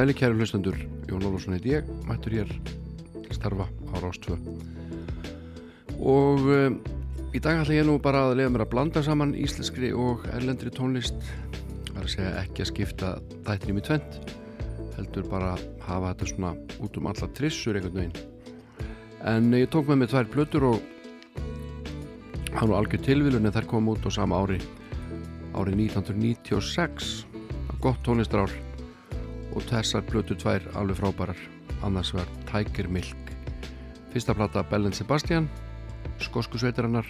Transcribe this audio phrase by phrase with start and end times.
[0.00, 0.76] sæli kæru hlustendur,
[1.10, 2.48] Jón Ólafsson heit ég, mættur hér
[3.20, 4.38] til starfa á Rástvö
[6.00, 6.78] og um,
[7.36, 10.72] í dag ætla ég nú bara að lega mér að blanda saman íslenskri og erlendri
[10.72, 11.20] tónlist.
[11.90, 13.10] Það er að segja ekki að skipta
[13.44, 14.16] þættinum í tvent
[14.94, 18.16] heldur bara að hafa þetta svona út um alla trissur einhvern veginn.
[19.34, 20.80] En ég tók með mig tvær blötur og
[22.56, 24.62] hann var algjör tilvílun en þær kom út á sama ári
[25.52, 27.12] árið 1996
[27.84, 28.69] gott tónlistrár
[29.54, 31.38] og þessar blötu tvær alveg frábærar.
[31.86, 33.34] Annars var Tiger Milk.
[34.12, 35.48] Fyrsta plata Bell Sebastian
[36.20, 37.06] skosku sveitarinnar.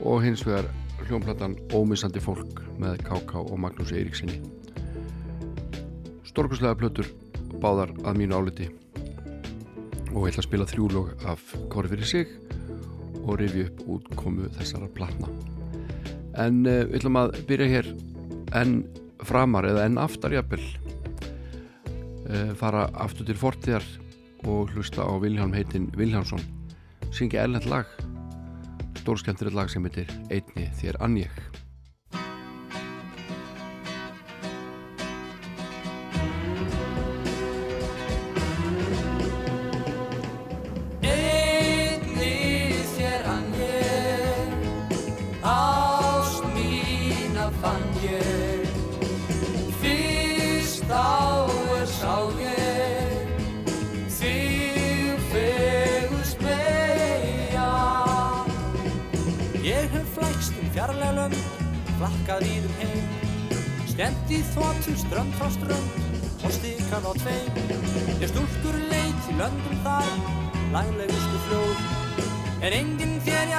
[0.00, 0.68] Og hins vegar
[1.08, 3.40] hljónplatan Ómissandi fólk með K.K.
[3.40, 4.38] og Magnús Eiríksinni
[6.26, 7.08] Storkuslega plötur
[7.58, 8.68] báðar að mínu áliti.
[10.14, 12.36] Og ég ætla að spila þrjúlog af Kori fyrir sig
[13.24, 15.32] og rifja upp útkomu þessara platna.
[16.38, 17.90] En uh, við ætlum að byrja hér
[18.60, 18.76] enn
[19.26, 20.87] framar eða enn aftarjapil Eh,
[22.60, 23.84] fara aftur til fortíðar
[24.44, 26.42] og hlusta á Vilhelm heitin Viljánsson
[27.12, 27.88] syngja erlend lag
[29.00, 31.42] stórskemmtilegt lag sem heitir Einni þér annjeg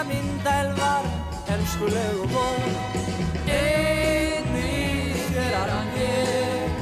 [0.09, 1.06] mynda elvar,
[1.53, 2.97] elskuleg og góð
[3.50, 4.72] Einni
[5.34, 6.81] þér að hann ég,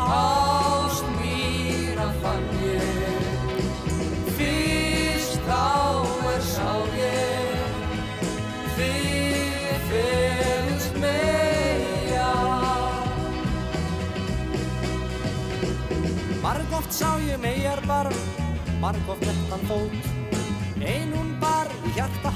[0.00, 3.26] ást mér að fann ég.
[4.38, 5.66] Fyrst þá
[6.32, 7.90] er sá ég,
[8.78, 12.30] þið fyrst meja
[16.44, 18.22] Margóft sá ég megar barn,
[18.80, 20.07] margóft nettan fót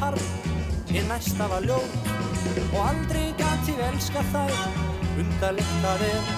[0.02, 0.24] harm,
[0.90, 1.92] ég næsta var ljót
[2.74, 4.54] Og aldrei gæti ég elska þær,
[5.22, 6.30] undarlegt það er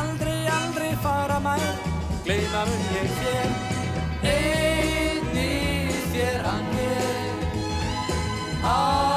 [0.00, 1.66] Aldrei, aldrei fara mær,
[2.26, 3.48] gleima mun ég þér
[4.34, 5.50] Einni
[6.14, 7.58] þér hann ég,
[8.62, 9.13] ást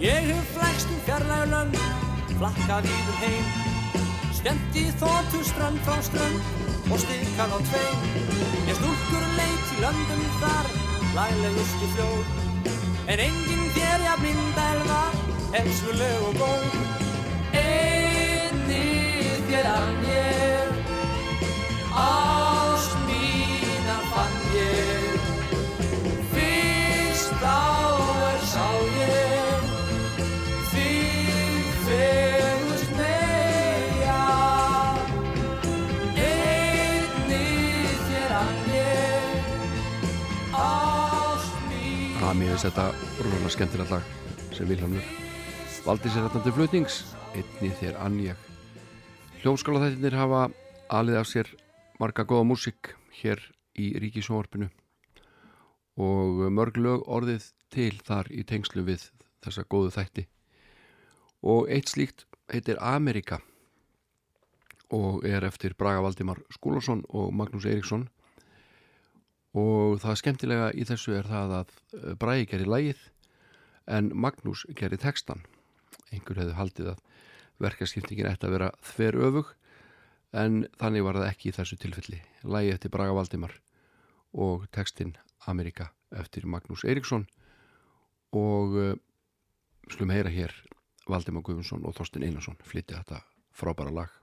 [0.00, 1.78] Ég hef flækst um fjarlægur lönd,
[2.38, 3.46] flakkað íður heim.
[4.36, 8.04] Stemt í þóttu strönd frá strönd og stikað á tveim.
[8.70, 10.70] Ég stúlkur leit í löndum þar,
[11.18, 12.30] laglegustu fljóð.
[13.10, 15.02] En enginn þér ég að blinda elva,
[15.64, 16.80] elskuleg og góð.
[17.64, 18.86] Einni
[19.50, 20.82] þér að ég,
[21.90, 22.27] ást
[42.48, 44.04] mér finnst þetta rúna skemmtilegt lag
[44.56, 45.04] sem Vilhelmur
[45.84, 46.94] valdi sér til flutnings.
[47.36, 48.46] Einni þér annjeg
[49.42, 50.46] hljómskálaþættinir hafa
[50.88, 51.50] alið af sér
[52.00, 53.42] marga góða músík hér
[53.76, 54.70] í ríkisjónvarpinu
[56.00, 59.10] og mörg lög orðið til þar í tengslu við
[59.44, 60.24] þessa góðu þætti.
[61.44, 63.42] Og eitt slíkt heitir Amerika
[64.88, 68.08] og er eftir Braga Valdimar Skúlason og Magnús Eiríksson
[69.56, 73.04] og það skemmtilega í þessu er það að eh, Bragi gerir lægið
[73.88, 75.44] en Magnús gerir textan
[76.12, 77.04] einhver hefði haldið að
[77.62, 79.54] verkaskiptingin ætti að vera þver öfug
[80.36, 82.20] en þannig var það ekki í þessu tilfelli.
[82.44, 83.54] Lægið eftir Braga Valdimar
[84.36, 85.16] og textin
[85.48, 87.24] Amerika eftir Magnús Eiríksson.
[88.36, 88.94] Og uh,
[89.88, 90.52] slum heyra hér
[91.08, 93.22] Valdimar Guðmundsson og Þorsten Einarsson flytti þetta
[93.56, 94.17] frábæra lag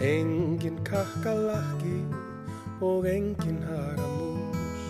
[0.00, 2.00] engin kakkalakki
[2.80, 4.84] og engin hagamús.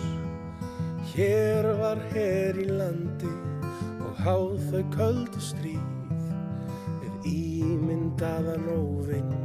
[1.11, 3.33] Hér var her í landi,
[4.23, 6.15] háð þau köldu stríð.
[7.03, 9.35] Við ímyndaðan óvinn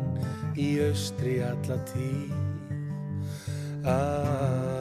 [0.55, 2.35] í austri alla tíð.
[3.87, 4.76] Amerika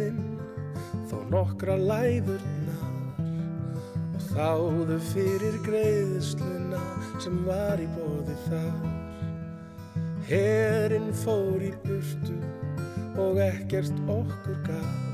[0.00, 0.38] völlin
[1.10, 2.84] þó nokkra læðurnar
[4.14, 6.80] og þáðu fyrir greiðsluna
[7.20, 8.80] sem var í bóði þar.
[10.30, 12.38] Herinn fór í burtu
[13.20, 15.06] og ekkert okkur gaf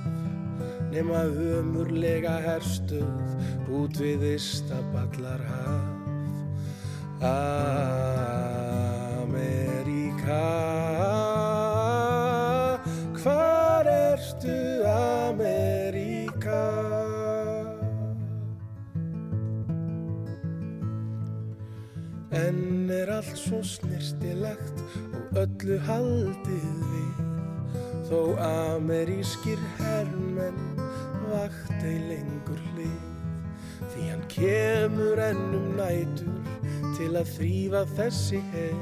[0.92, 5.86] nema umurlega herstuð út við Ístaballar haf
[9.24, 10.85] Amerika
[23.46, 24.84] svo snirtilegt
[25.16, 27.20] og öllu haldið við.
[28.06, 30.58] Þó amerískir herrmenn
[31.26, 33.14] vakt ei lengur hlið
[33.96, 36.36] Því hann kemur ennum nætur
[36.96, 38.78] til að þrýfa þessi her.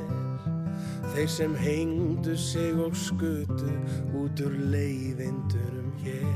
[1.15, 3.71] Þeir sem hengdu sig og skutu
[4.19, 6.35] út úr leiðindurum hér.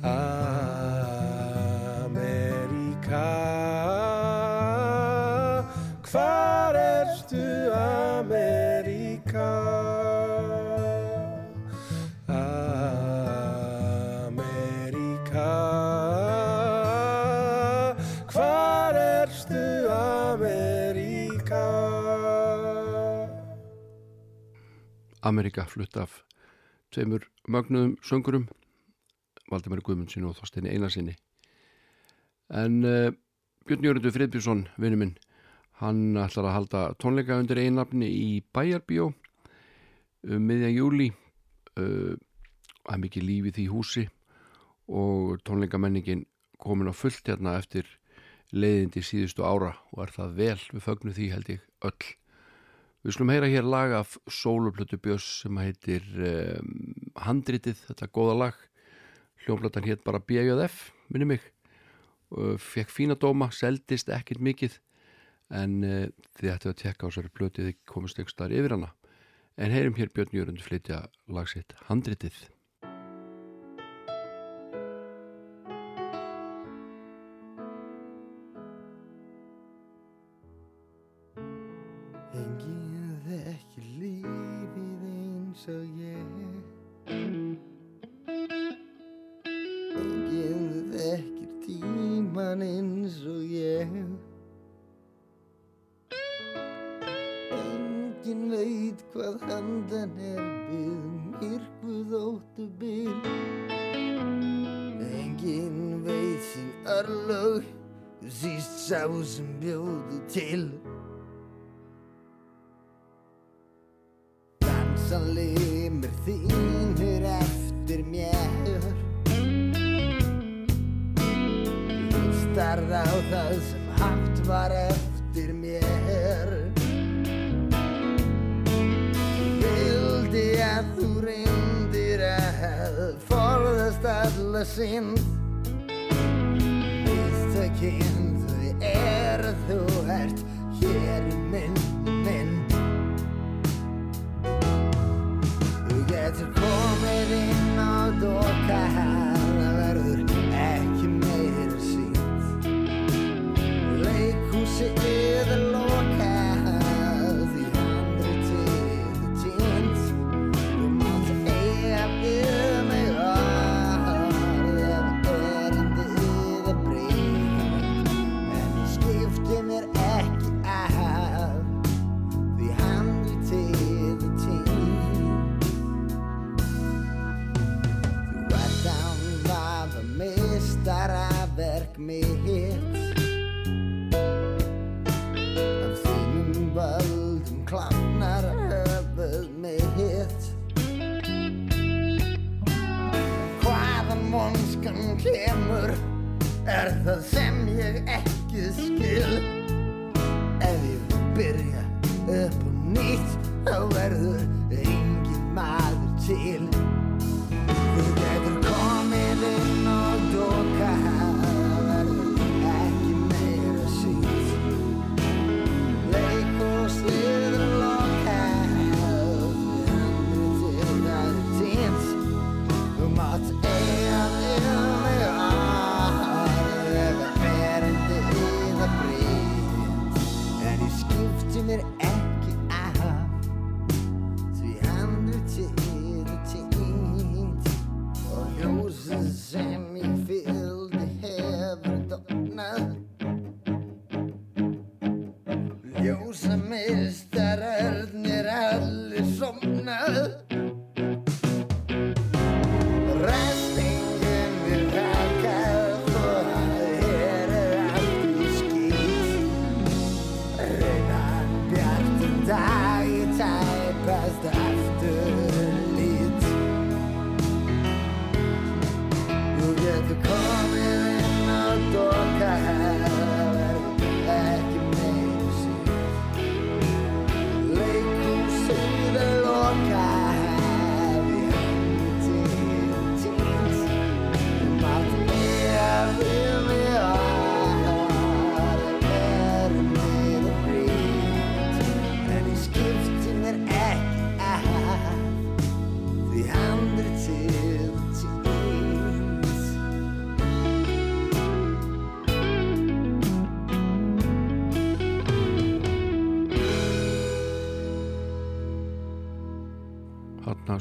[0.00, 0.29] Ameríka
[25.30, 26.20] Amerika flutt af
[26.94, 28.48] tveimur mögnuðum söngurum
[29.50, 31.16] Valdimari Guðmundssinu og Þorsteini Einarsinni
[32.50, 33.10] en uh,
[33.66, 35.16] Björn Jörgundur Friðbjörnsson vinnu minn
[35.80, 39.10] hann ætlar að halda tónleika undir einafni í Bæjarbíó
[40.28, 41.10] um miðjan júli
[41.78, 42.18] uh,
[42.84, 44.06] það er mikið líf í því húsi
[44.90, 46.26] og tónleikamenningin
[46.60, 47.86] komin á fullt hérna eftir
[48.50, 50.58] leiðindi síðustu ára og er það vel.
[50.74, 52.08] Við fögnu því held ég öll
[53.00, 56.74] Við skulum heyra hér lag af sóluplötu Björns sem heitir um,
[57.16, 58.58] Handritið, þetta góða lag.
[59.40, 61.46] Hljómblötan hétt bara BJF minni mig.
[62.60, 64.76] Fekk fína dóma, seldist ekkit mikið
[65.56, 66.06] en uh,
[66.36, 68.92] þið ættu að tekka á sér blötið þið komist ekki staðar yfir hana.
[69.56, 72.36] En heyrum hér Björn Jörund flytja lag sitt Handritið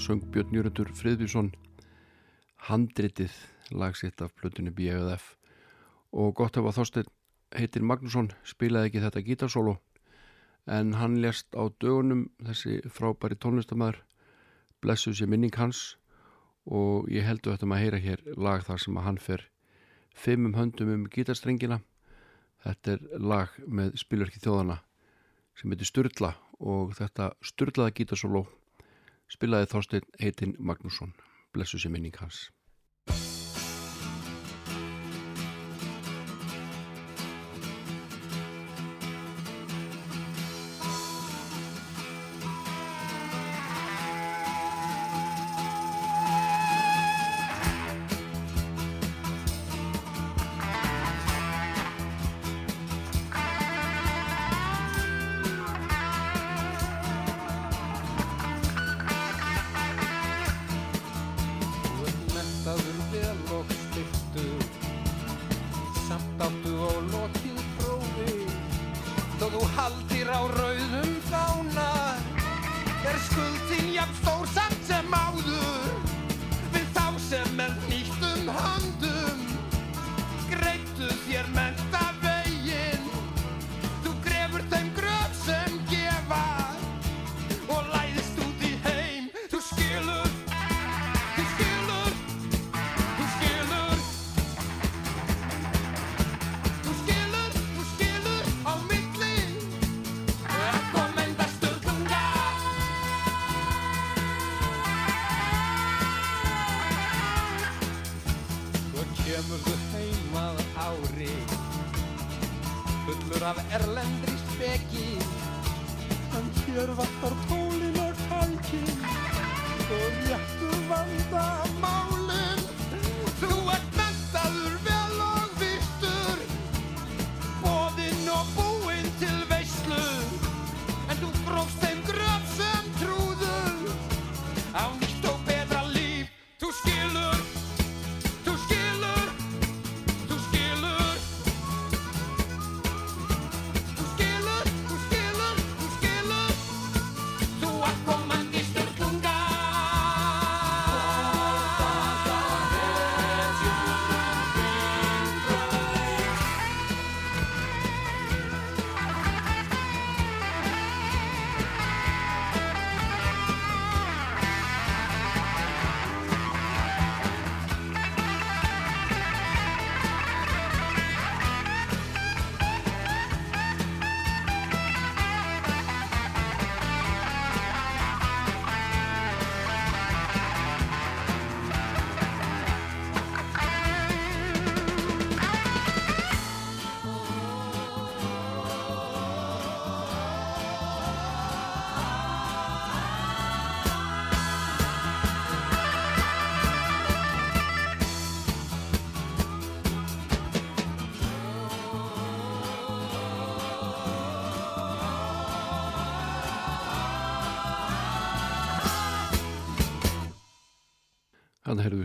[0.09, 1.51] söng Björn Jörgundur Friðbjörnsson
[2.65, 3.33] handritið
[3.77, 5.35] lagsitt af plötunni B.A.F.
[6.09, 7.11] og gott hefa Þorstein
[7.53, 9.75] heitir Magnússon spilaði ekki þetta gítarsólo
[10.65, 14.01] en hann lest á dögunum þessi frábæri tónlistamæður
[14.81, 15.99] blessu sér minning hans
[16.65, 19.47] og ég heldur þetta maður að heyra hér lag þar sem að hann fer
[20.17, 21.83] fimmum höndum um gítarstrengina
[22.65, 24.81] þetta er lag með spilverki þjóðana
[25.53, 28.47] sem heitir Sturla og þetta Sturlaða gítarsólo
[29.29, 31.13] spilaði Þorstein heitinn Magnússon.
[31.53, 32.49] Blessu sér minning hans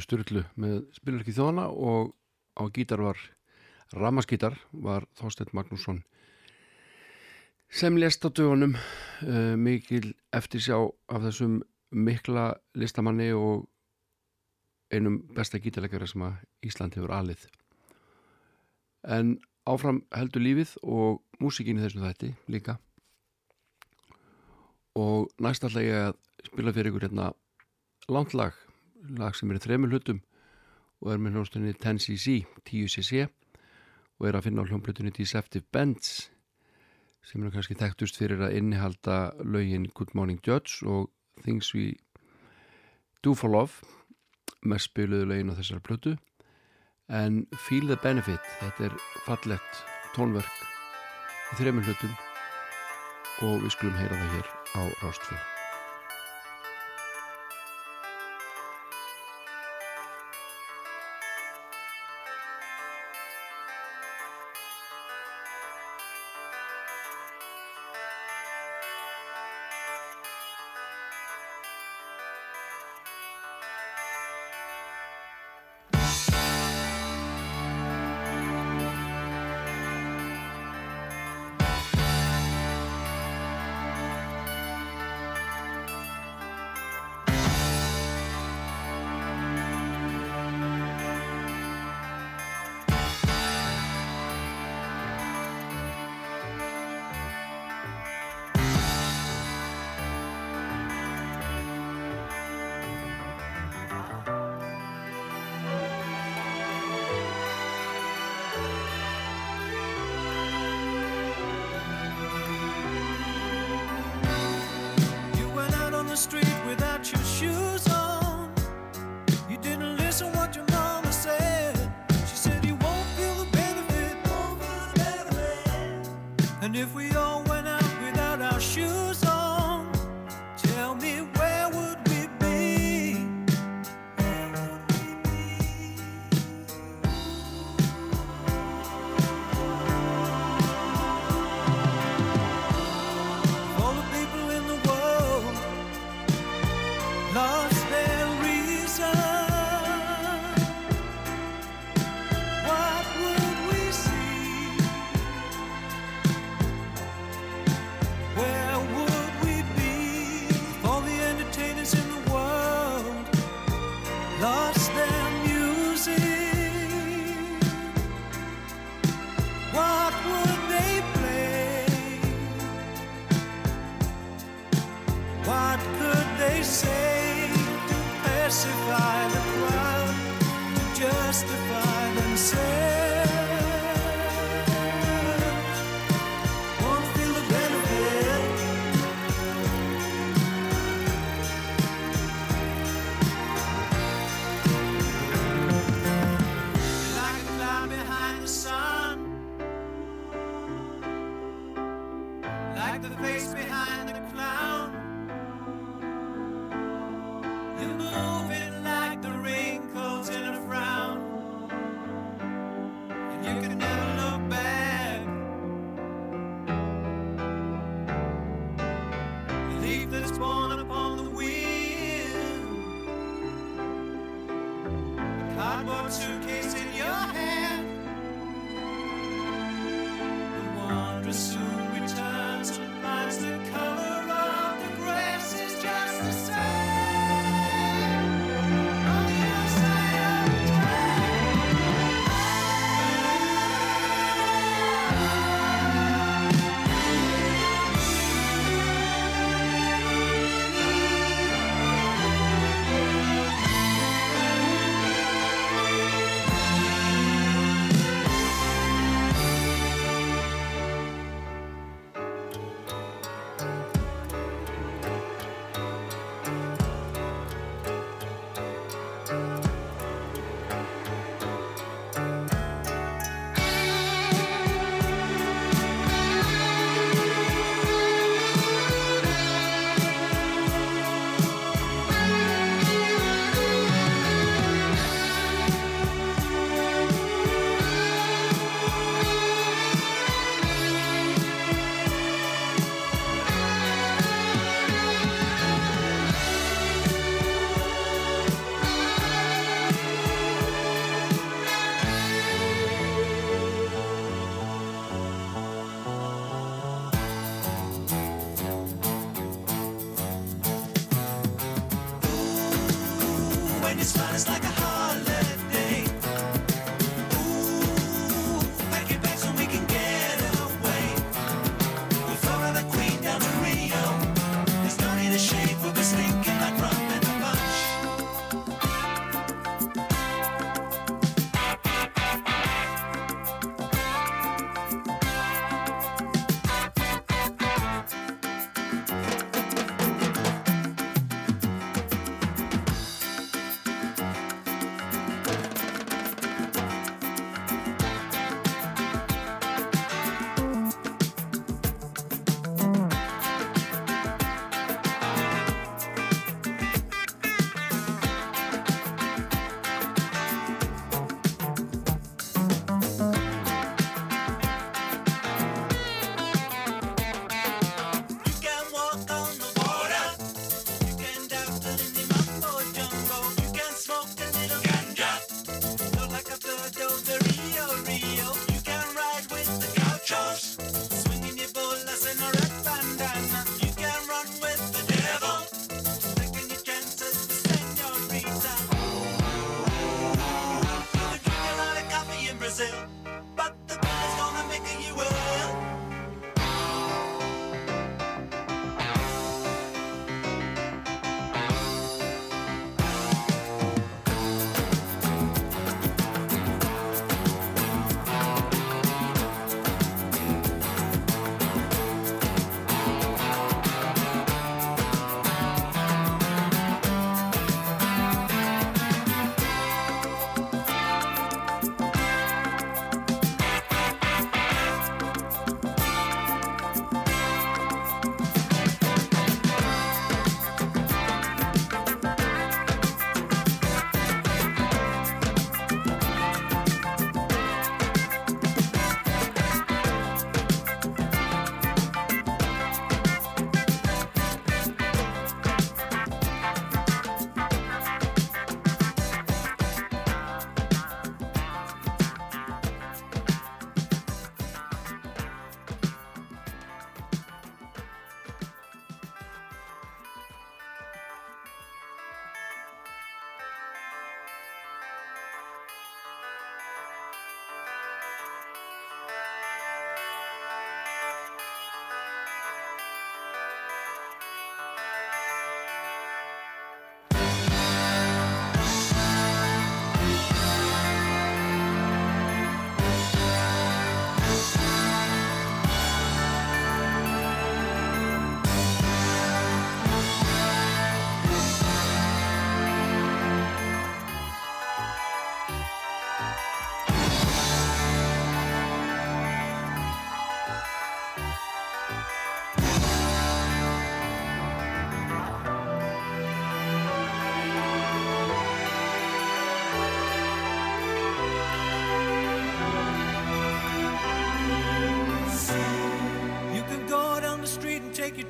[0.05, 2.13] Sturlu með spilverki þjóðana og
[2.61, 3.21] á gítar var
[3.95, 6.03] Ramaskítar var Þorsteinn Magnússon
[7.75, 8.77] sem lest á dögunum.
[9.25, 10.77] Uh, mikil eftir sjá
[11.09, 11.63] af þessum
[11.95, 13.67] mikla listamanni og
[14.95, 17.47] einum besta gítarleikara sem að Ísland hefur alið.
[19.05, 22.77] En áfram heldur lífið og músikin í þessum þætti líka.
[24.95, 27.33] Og næst ætla ég að spila fyrir ykkur hérna
[28.13, 28.64] langt lag
[29.19, 30.21] lag sem er í þremur hlutum
[31.05, 33.27] og er með hljómsdunni 10cc 10cc
[34.21, 36.31] og er að finna á hljómblötunni Deceptive Bands
[37.25, 41.11] sem eru kannski þekktust fyrir að innihalda lögin Good Morning Judge og
[41.43, 41.95] Things We
[43.25, 43.85] Do For Love
[44.65, 46.15] með spiluðu lögin á þessar blötu
[47.13, 49.83] en Feel the Benefit þetta er fallett
[50.17, 50.63] tónverk
[51.53, 52.15] í þremur hlutum
[53.45, 55.54] og við skulum heyra það hér á Rástfjörn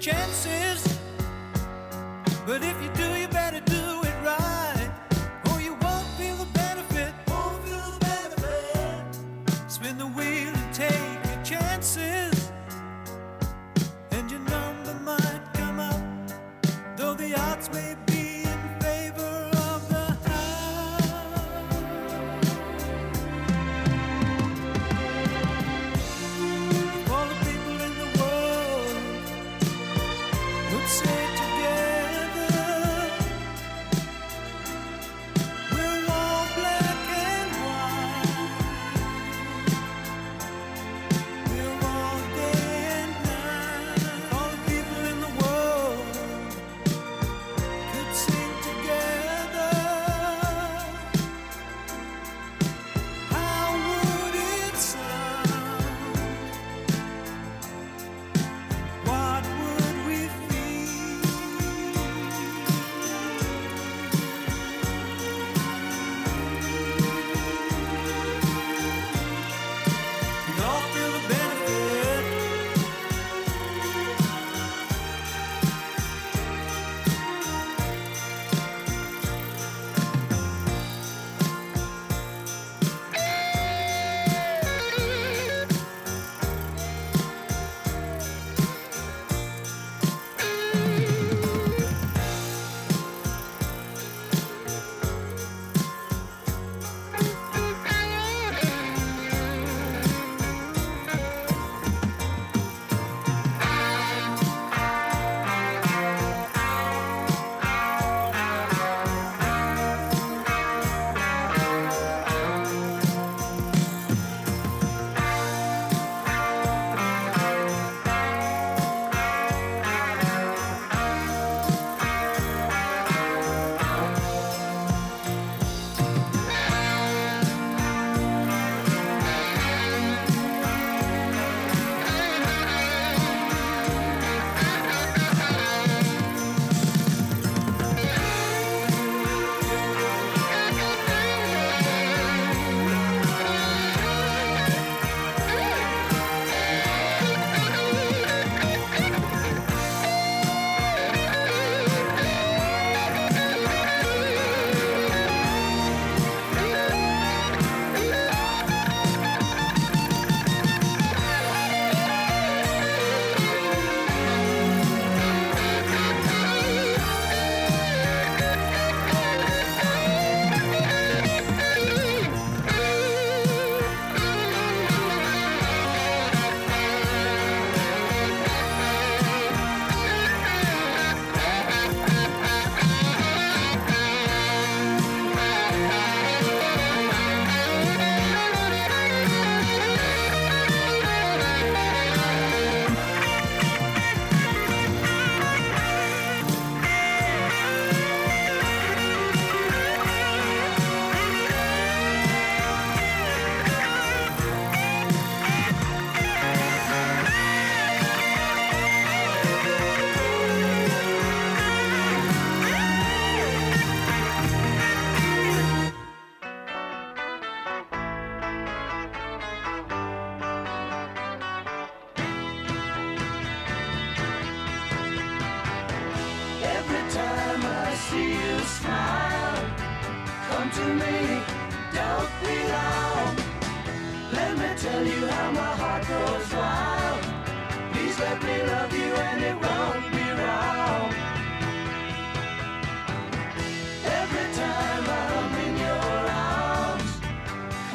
[0.01, 0.84] chances.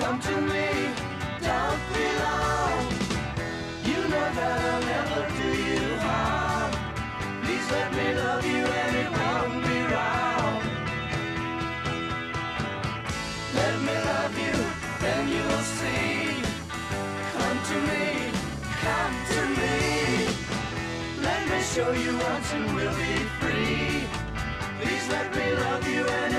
[0.09, 0.67] come to me
[1.39, 2.81] don't be long.
[3.89, 6.71] You know that I'll never do you harm.
[7.43, 10.55] Please let me love you and it won't be wrong.
[13.59, 14.57] Let me love you,
[15.03, 16.41] then you will see.
[17.35, 18.05] Come to me,
[18.85, 19.77] come to me.
[21.27, 24.07] Let me show you once and we'll be free.
[24.81, 26.38] Please let me love you and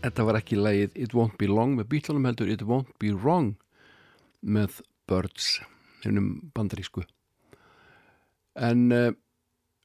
[0.00, 3.52] Þetta var ekki lagið It Won't Be Long með bílunum heldur It Won't Be Wrong
[4.40, 5.58] með Birds
[6.02, 7.04] hennum bandarísku.
[8.56, 9.12] En uh,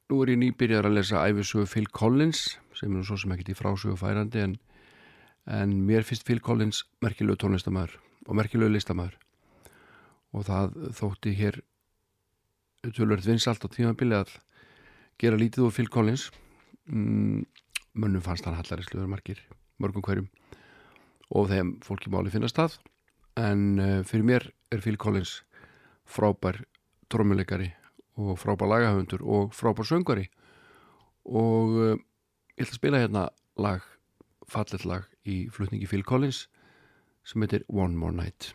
[0.09, 3.51] nú er ég nýbyrjar að lesa æfisögu Phil Collins sem er nú svo sem ekkert
[3.51, 4.55] í frásögu færandi en,
[5.51, 9.19] en mér finnst Phil Collins merkilegu tónlistamæður og merkilegu listamæður
[10.35, 11.61] og það þótti hér
[12.85, 14.35] tölverð vinsalt á tímabili að
[15.21, 16.27] gera lítið Phil Collins.
[16.91, 17.45] Mm,
[17.95, 19.39] mönnum fannst hann hallarisluður margir
[19.81, 20.27] mörgum hverjum.
[21.33, 22.77] Og þeim fólki máli finnast það
[23.35, 25.41] en uh, fyrir mér er Collins
[26.05, 26.63] frábær
[27.11, 27.71] trómuleikari
[28.15, 30.29] og frábær lagahöfundur og frábær söngari
[31.25, 31.95] og uh,
[32.55, 33.81] ég ætla að spila hérna lag,
[34.47, 36.47] fallet lag í flutningi Phil Collins
[37.25, 38.53] sem heitir One More Night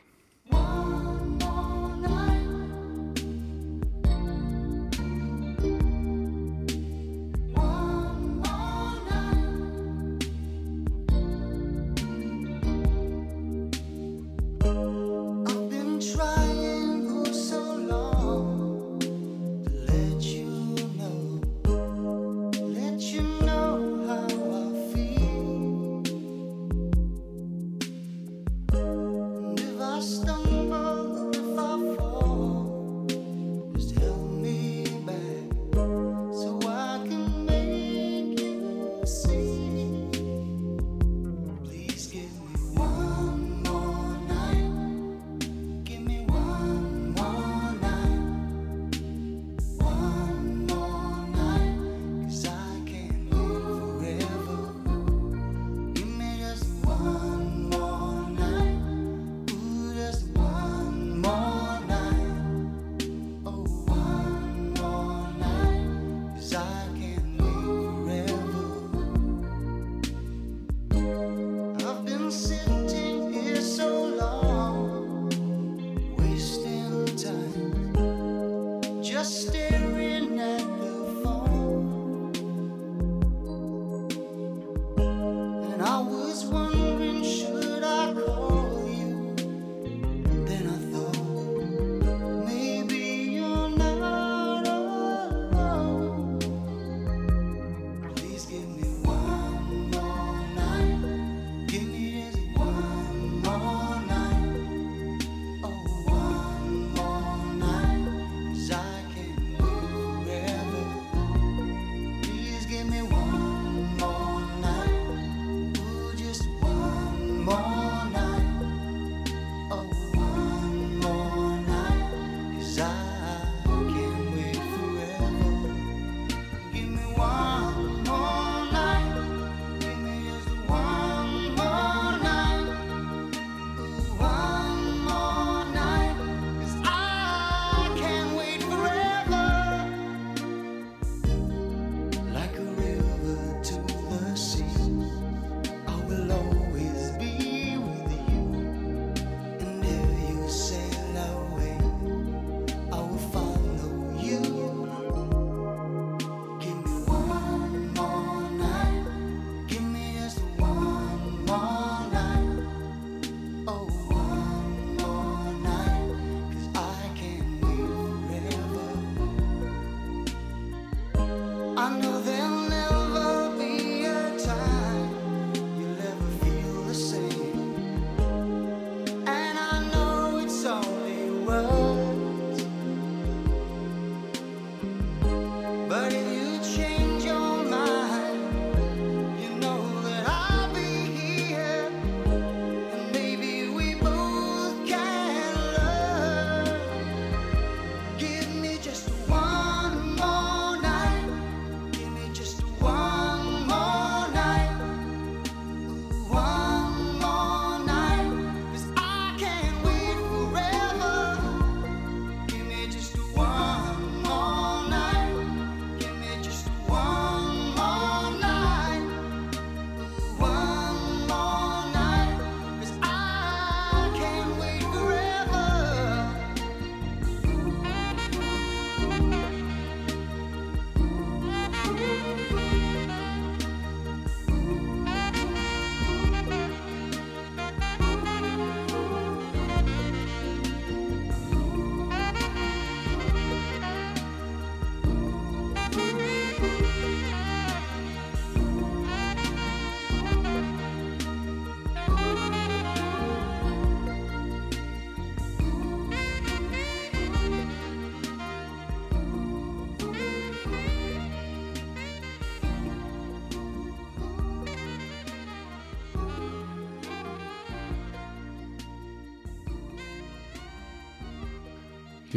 [86.51, 86.80] one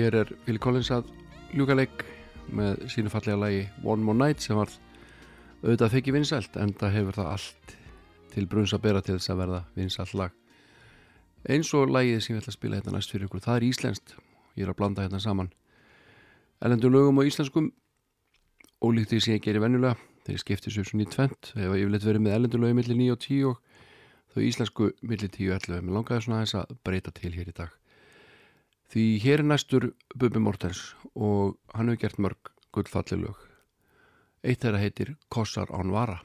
[0.03, 1.05] Hér er Phil Collins að
[1.55, 2.01] ljúka leik
[2.51, 4.67] með sínu fallega lagi One More Night sem var
[5.61, 7.75] auðvitað þykki vinsælt en það hefur það allt
[8.33, 10.33] til brunns að bera til þess að verða vinsælt lag.
[11.47, 14.15] Eins og lagið sem ég ætla að spila hérna næst fyrir ykkur það er íslenskt,
[14.59, 15.53] ég er að blanda hérna saman
[16.59, 17.69] ellendum lögum á íslenskum.
[18.83, 19.95] Ólíkt því sem ég gerir vennulega
[20.25, 23.23] þegar ég skipti svo í tvent hefur yfirleitt verið með ellendum lögum millir 9 og
[23.23, 23.87] 10 og
[24.35, 27.55] þau íslensku millir 10 og 11 mér langaði svona aðeins að breyta til hér í
[27.55, 27.82] dag
[28.93, 33.39] því hér er næstur Bubi Mortens og hann hefur gert mörg gullfalli lög
[34.45, 36.19] eitt þeirra heitir Kossar án vara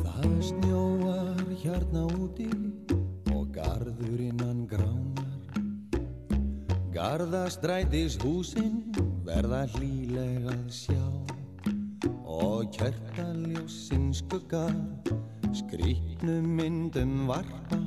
[0.00, 2.48] Það snjóar hérna úti
[3.36, 5.30] og garðurinn hann gránar.
[6.96, 8.80] Garðastrætis húsinn
[9.26, 11.02] verða hlýlega að sjá
[12.26, 14.74] og kjörtaljósinn skuggar
[15.54, 17.78] skrýtnum myndum varpa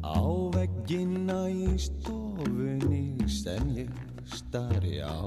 [0.00, 0.22] á
[0.54, 3.92] veggina í stofunni sem ég
[4.32, 5.18] stari á.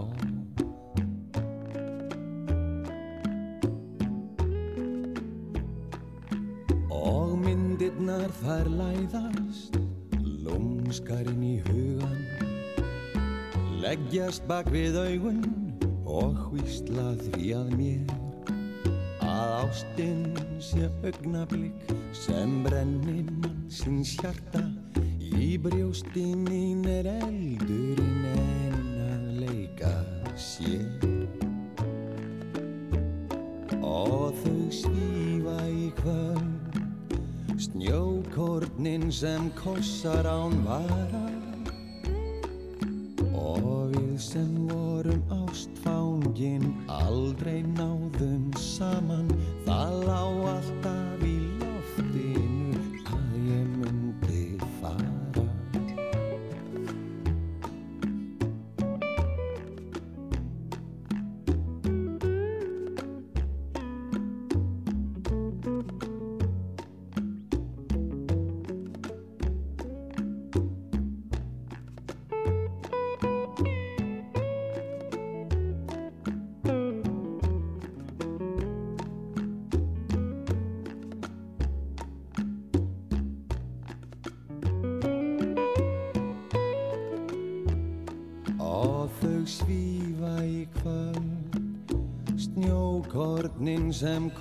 [6.90, 9.78] Og myndirnar þær læðast
[10.42, 12.31] Lúmskarinn í hugan
[13.82, 15.42] Leggjast bak við augun
[16.06, 18.12] Og hvísla því að mér
[19.26, 24.62] Að ástinn sé augnablík Sem brennir mann síns hjarta.
[25.42, 28.76] Í brjóstinn mín er eldurinn En
[29.08, 29.94] að leika
[30.36, 31.08] sér.
[33.80, 36.80] Og þau svífa í kvöld
[37.62, 41.21] Snjókornin sem kossar án vara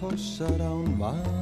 [0.01, 1.40] sem kossar án vara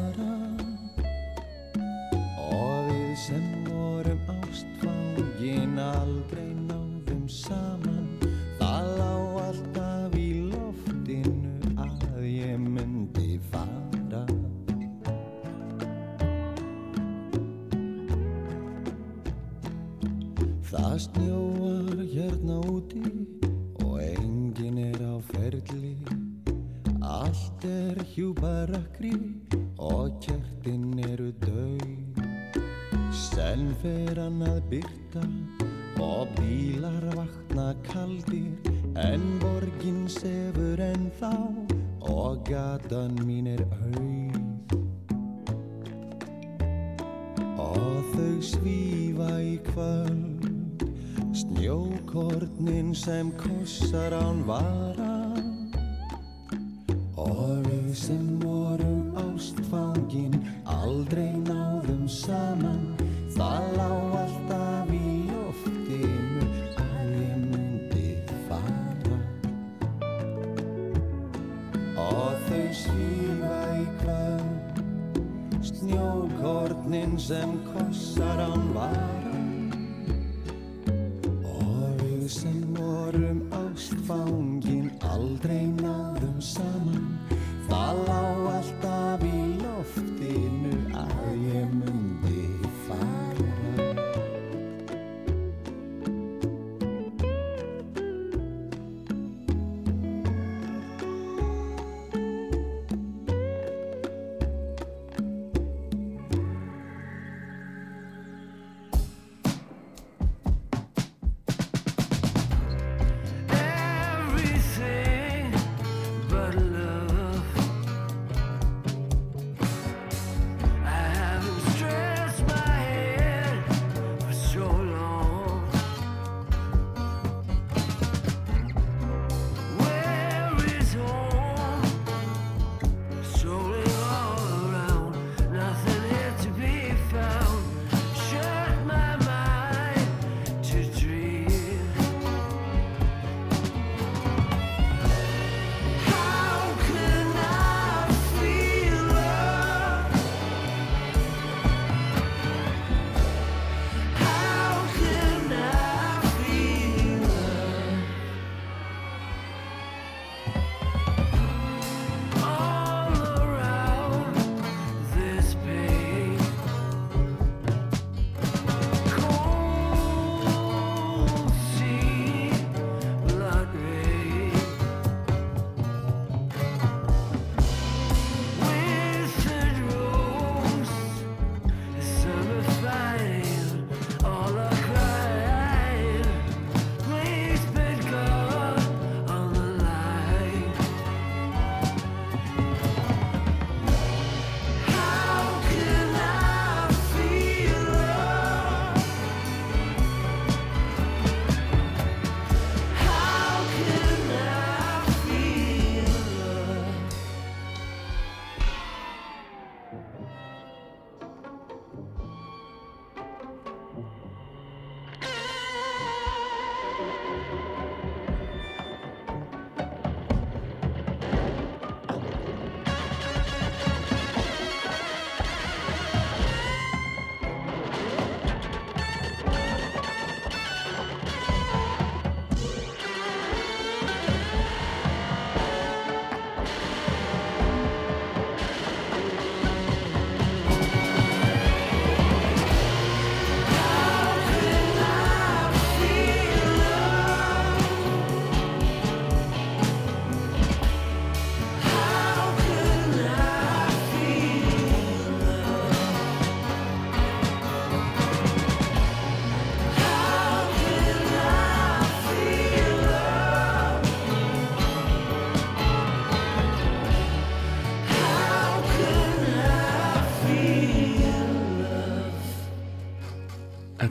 [77.09, 79.28] Snjókornin sem kossar án vara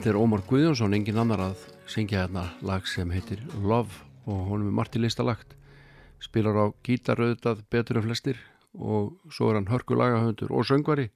[0.08, 4.70] Þetta er Ómar Guðjónsson, engin annar að syngja hérna lag sem heitir Love og honum
[4.70, 5.50] er Marti listalagt
[6.24, 8.40] spilar á gítarauðdað betur en flestir
[8.72, 11.10] og svo er hann hörku lagahöndur og söngvari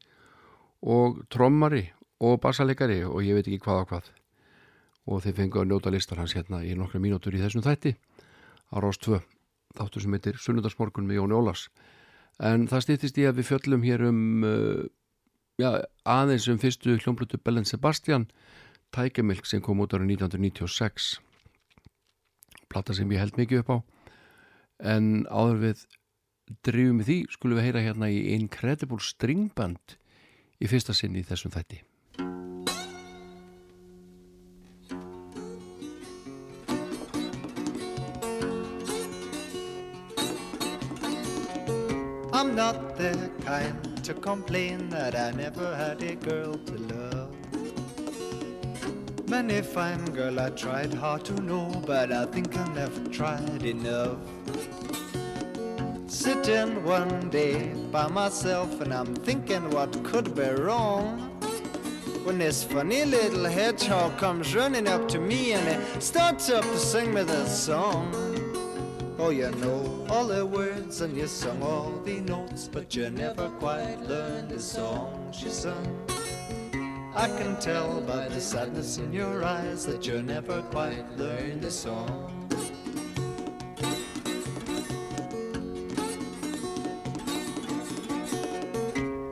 [0.85, 1.87] og trommari
[2.21, 4.13] og bassalegari og ég veit ekki hvað á hvað.
[5.09, 8.77] Og þeir fengu að njóta listar hans hérna í nokkru mínútur í þessum þætti á
[8.77, 9.23] Rós 2
[9.73, 11.71] þáttur sem heitir Sunnundarsmorgun með Jóni Ólas
[12.45, 14.85] en það stýttist í að við fjöllum hér um uh,
[15.57, 18.29] já, aðeins um fyrstu hljómblutu Belen Sebastian
[18.93, 21.17] Tækjamilk sem kom út ára 1996
[22.73, 23.79] platta sem ég held mikið upp á.
[24.95, 25.87] En áður við
[26.67, 29.97] drifum við því skulum við heyra hérna í Incredible String Band
[30.61, 31.83] í fyrsta sinn í þessum þætti.
[42.33, 47.42] I'm not the kind to complain that I never had a girl to love.
[49.33, 54.19] Many fine girl I tried hard to know, but I think I never tried enough.
[56.07, 61.19] Sitting one day by myself and I'm thinking what could be wrong.
[62.25, 66.79] When this funny little hedgehog comes running up to me and he starts up to
[66.79, 68.13] sing me this song.
[69.19, 73.49] Oh, you know all the words and you sung all the notes, but you never
[73.49, 76.22] quite learned the song she sung.
[77.15, 81.71] I can tell by the sadness in your eyes that you never quite learned the
[81.71, 82.49] song.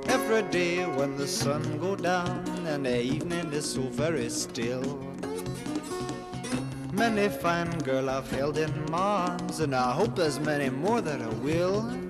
[0.08, 5.00] Every day when the sun go down and the evening is so very still.
[6.92, 11.22] Many fine girl I've held in my arms, and I hope there's many more that
[11.22, 12.09] I will.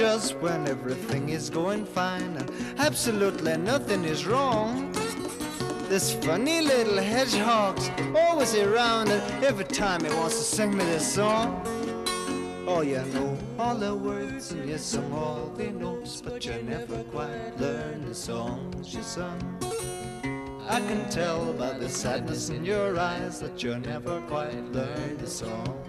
[0.00, 4.90] Just when everything is going fine and absolutely nothing is wrong,
[5.90, 11.06] this funny little hedgehog's always around, and every time he wants to sing me this
[11.16, 11.60] song.
[12.66, 17.02] Oh, you know all the words and you sung all the notes, but you never
[17.12, 19.38] quite learned the songs you sung.
[20.66, 25.26] I can tell by the sadness in your eyes that you never quite learned the
[25.26, 25.84] song.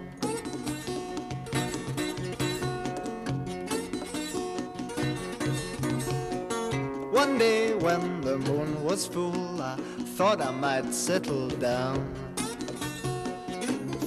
[7.12, 9.76] One day when the moon was full, I
[10.16, 12.10] thought I might settle down.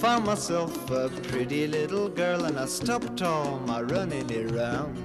[0.02, 4.98] Found myself a pretty little girl and I stopped all my running around.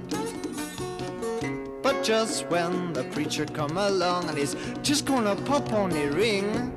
[1.83, 6.73] But just when the preacher come along and he's just gonna pop on the ring,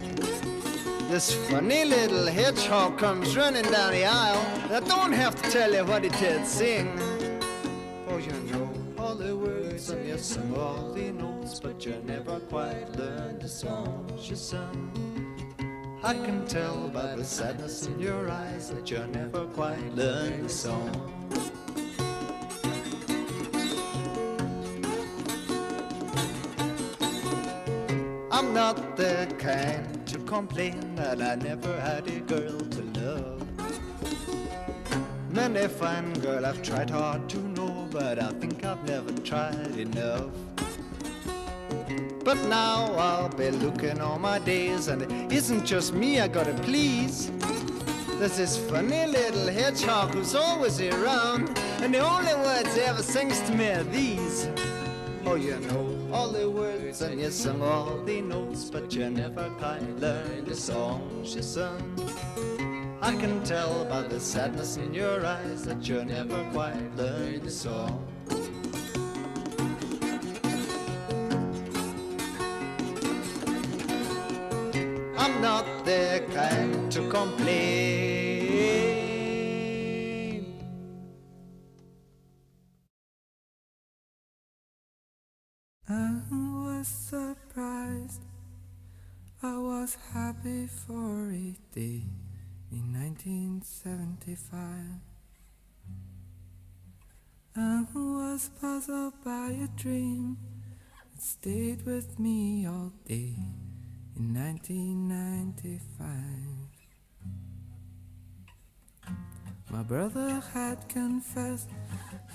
[1.08, 4.44] this funny little hedgehog comes running down the aisle.
[4.70, 7.13] I don't have to tell you what he did sing.
[9.74, 14.36] Words and you sing all the notes, but you never quite learned the songs you
[14.36, 14.90] sung.
[16.02, 20.48] I can tell by the sadness in your eyes that you never quite learned the
[20.48, 20.90] song.
[28.30, 33.42] I'm not the kind to complain that I never had a girl to love.
[35.30, 37.53] Many fine girl I've tried hard to
[37.94, 40.26] but I think I've never tried enough.
[42.24, 46.54] But now I'll be looking all my days, and it isn't just me I gotta
[46.54, 47.30] please.
[48.18, 53.40] There's this funny little hedgehog who's always around, and the only words he ever sings
[53.42, 54.48] to me are these.
[55.24, 59.48] Oh, you know all the words and you sung all the notes, but you never
[59.60, 62.73] quite learned the songs you sung.
[63.04, 67.50] I can tell by the sadness in your eyes that you never quite learned the
[67.50, 68.13] song.
[99.76, 100.36] Dream
[101.12, 103.36] that stayed with me all day
[104.16, 106.10] in 1995.
[109.70, 111.68] My brother had confessed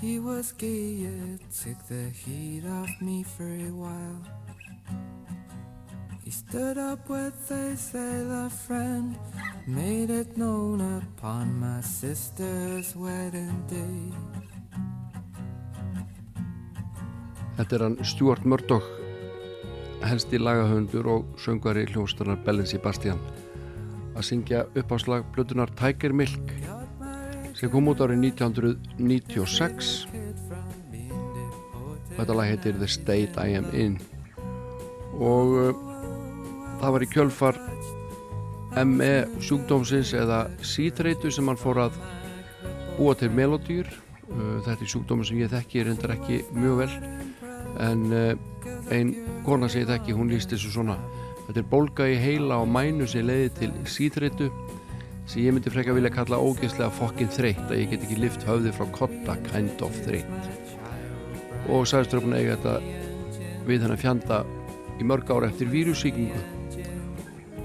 [0.02, 4.24] he was gay, it took the heat off me for a while.
[6.24, 9.18] He stood up with a sailor friend,
[9.66, 14.29] made it known upon my sister's wedding day.
[17.60, 18.88] Þetta er hann Stuart Murdoch
[20.08, 23.20] helsti lagahöndur og söngari hljómsdurnar Bellin Sebastian
[24.16, 26.54] að syngja uppáslag blötunar Tiger Milk
[27.60, 30.08] sem kom út árið 1996
[32.16, 34.00] þetta lag heitir The State I Am In.
[35.20, 35.70] Og uh,
[36.80, 37.60] það var í kjölfar
[38.88, 42.00] ME sjúkdómsins eða sítreitu sem hann fór að
[42.96, 47.19] búa til melodýr uh, þetta er sjúkdómi sem ég þekki reyndar ekki mjög vel
[47.78, 48.34] en uh,
[48.94, 49.14] ein
[49.46, 50.98] kona sem ég þekki hún líst þessu svona.
[51.48, 54.50] Þetta er bólga í heila og mænu sem leiði til sítreitu
[55.30, 58.74] sem ég myndi freka vilja kalla ógeðslega fokkin þreytt að ég get ekki lift höfði
[58.74, 60.50] frá kotta kind of þreytt.
[61.70, 62.78] Og að eiga þetta
[63.68, 64.40] við hennar fjanda
[65.00, 66.42] í mörg ára eftir vírusíkingu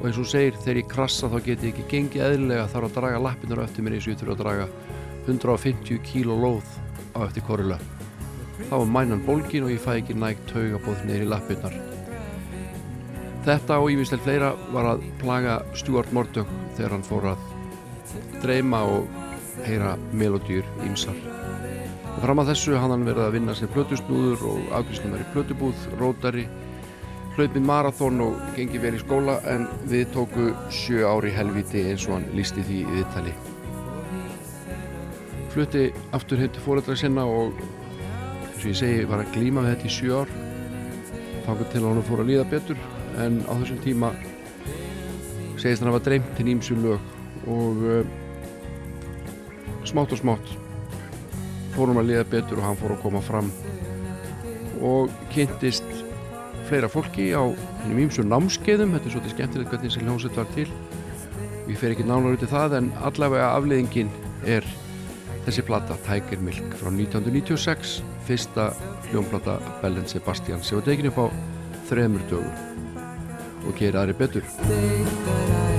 [0.05, 2.99] og eins og segir þegar ég krassa þá get ég ekki gengið eðlilega þarf að
[2.99, 4.69] draga lappinur eftir mér eins og ég þurfa að draga
[5.25, 6.77] 150 kíló lóð
[7.17, 7.81] á eftir korula
[8.63, 11.77] þá er mænan bólgin og ég fæ ekki nægt taugabóð neyri lappinnar
[13.45, 17.47] þetta og ívinslega fleira var að plaga Stuart Murdoch þegar hann fór að
[18.43, 19.23] dreyma og
[19.67, 21.19] heyra melodýr ímsar
[22.25, 25.89] fram að þessu hann hann verið að vinna sem plötusnúður og afgrísnum er í plötubúð,
[26.01, 26.45] rótari
[27.35, 32.15] hlaupin marathón og gengi vel í skóla en við tóku sjö ári helviti eins og
[32.17, 33.35] hann lísti því í viðtali.
[35.53, 35.85] Flutti
[36.17, 37.59] aftur heim til fóreldra sinna og
[38.65, 40.31] eins og ég segi var að glíma við þetta í sjö ár.
[41.45, 42.79] Þangur til að hann fór að líða betur.
[43.21, 44.11] En á þessum tíma
[45.61, 48.07] segist hann að hafa dreymt til nýmsu lög og uh,
[49.85, 50.55] smátt og smátt
[51.75, 53.53] fórum að liða betur og hann fór að koma fram
[54.85, 55.87] og kynntist
[56.65, 57.45] fleira fólki á
[57.83, 58.97] hennum ímsu námskeiðum.
[58.97, 60.71] Þetta er svolítið skemmtilegt hvernig þessi hljómsveit var til.
[61.69, 64.13] Við fer ekki nánar út í það en allavega afleiðingin
[64.49, 64.65] er
[65.45, 68.71] þessi plata Tiger Milk frá 1996 fyrsta
[69.11, 71.27] hljómplata Bellin Sebastian sem var tekin upp á
[71.91, 72.53] þremur dögum.
[73.65, 75.74] Og gerir aðri betur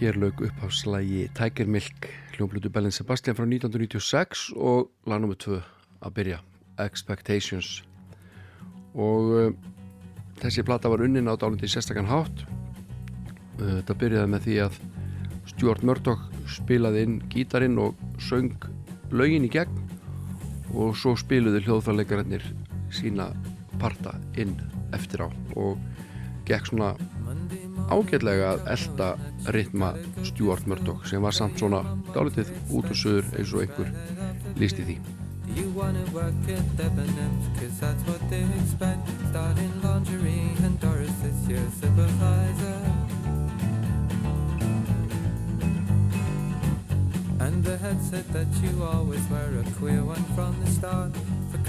[0.00, 5.34] Hér lög upp á slægi Tiger Milk hljómblutu Bellin Sebastian frá 1996 og lag nr.
[5.36, 5.58] 2
[6.00, 6.38] að byrja
[6.80, 7.82] Expectations
[8.96, 9.52] og uh,
[10.40, 14.80] þessi plata var unnin á dálindi sérstakann hátt uh, þetta byrjaði með því að
[15.52, 18.56] Stuart Murdoch spilaði inn gítarinn og söng
[19.12, 19.84] lögin í gegn
[20.72, 22.48] og svo spiluði hljóðfærleikarannir
[22.88, 23.34] sína
[23.76, 24.56] parta inn
[24.96, 25.28] eftir á
[25.60, 25.76] og
[26.48, 26.94] gekk svona
[27.88, 29.08] ágætlega að elda
[29.54, 29.94] ritma
[30.26, 31.80] Stuart Murdoch sem var samt svona
[32.14, 33.90] dálitið út og sögur eins og einhver
[34.60, 34.98] lísti því.
[35.56, 41.48] You wanna work at Debenhams Cause that's what they expect Starting lingerie and Doris is
[41.48, 42.78] your supervisor.
[47.40, 51.12] And the head said that you always were a queer one from the start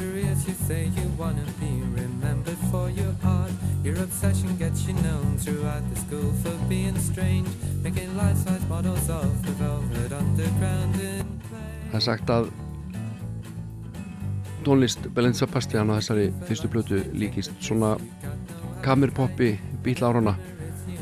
[0.02, 1.72] For careers you say you wanna be
[2.02, 3.52] remembered for your art
[3.84, 7.48] Your obsession gets you known throughout the school for being strange,
[7.84, 11.26] making life-size models of the velvet underground in
[11.92, 12.50] Það er sagt að
[14.66, 17.94] tónlist Belen Sebastian á þessari fyrstu blötu líkist svona
[18.82, 19.52] kamerpoppi
[19.86, 20.34] bíl árana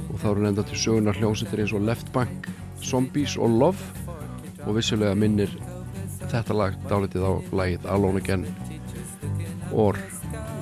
[0.09, 2.51] og þá eru nefnda til sögunar hljómsýttir eins og Left Bank,
[2.83, 3.79] Zombies og Love.
[4.67, 5.55] Og vissulega minnir
[6.25, 8.49] þetta lag dálitið á lagið Alone Again
[9.71, 9.97] or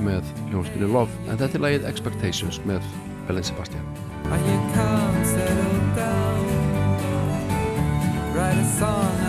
[0.03, 1.11] með hljómsýttinni Love.
[1.27, 2.85] En þetta er lagið Expectations með
[3.27, 3.85] Belen Sebastian.
[4.27, 6.45] You can't settle down.
[8.35, 9.26] Write a song,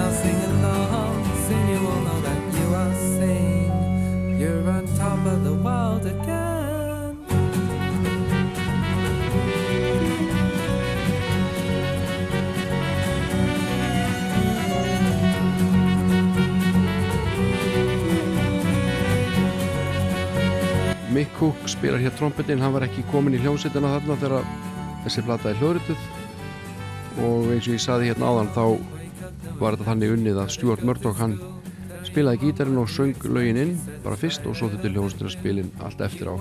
[21.19, 24.45] Mick Cook spilar hér trompetin hann var ekki komin í hljómsveitina þarna þegar
[25.03, 26.03] þessi plata er hljóðrituð.
[27.27, 28.67] Og eins og ég saði hérna áðan þá
[29.59, 31.35] var þetta þannig unnið að Stuart Murdoch hann
[32.07, 36.31] spilaði gítarinn og söng lögin inn bara fyrst og svo þetta hljómsveitina spilin allt eftir
[36.31, 36.39] á.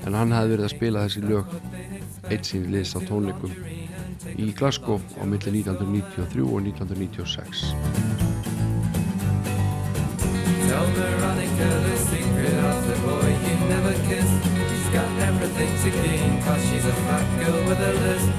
[0.00, 1.44] En hann hefði verið að spila þessi lög
[2.32, 3.52] eitt sín liðs á tónleikum
[4.40, 7.76] í Glasgow á milli 1993 og 1996
[10.64, 12.17] Tell Veronica the
[15.88, 18.32] 16 Cause she's a fat girl with a lisp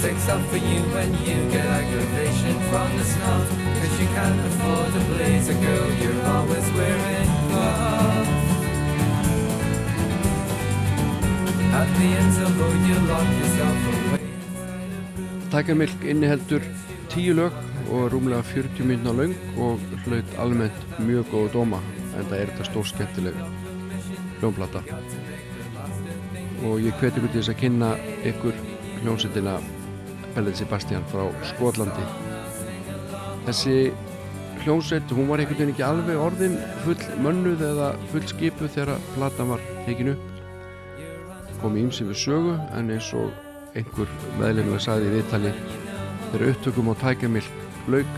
[0.00, 4.88] Six up for you when you get aggravation from the snout Cause you can't afford
[4.94, 7.28] to blaze a girl you're always wearing.
[7.50, 8.46] Gloves
[11.80, 14.22] At the interval you lock yourself away
[15.52, 16.62] Tækarmilk inniheldur
[17.12, 17.52] tíu lög
[17.92, 21.80] og rúmlega 40 minna laung og hlaut almennt mjög góða dóma
[22.16, 23.38] en það er þetta stór skemmtileg
[24.40, 24.82] hljómblata
[26.64, 27.90] og ég hveti ykkur til þess að kynna
[28.30, 28.60] ykkur
[29.02, 29.56] hljónsettina
[30.34, 32.04] Bellin Sebastian frá Skotlandi.
[33.46, 33.76] Þessi
[34.64, 39.52] hljónsett, hún var einhvern veginn ekki alveg orðin full mönnuð eða full skipuð þegar platan
[39.54, 40.30] var tekin upp.
[41.62, 43.32] Kom ímsi við sögu en eins og
[43.76, 45.52] einhver meðlefnilega sagði í viðtali
[46.30, 48.16] þegar upptökum á tækjamilk lauk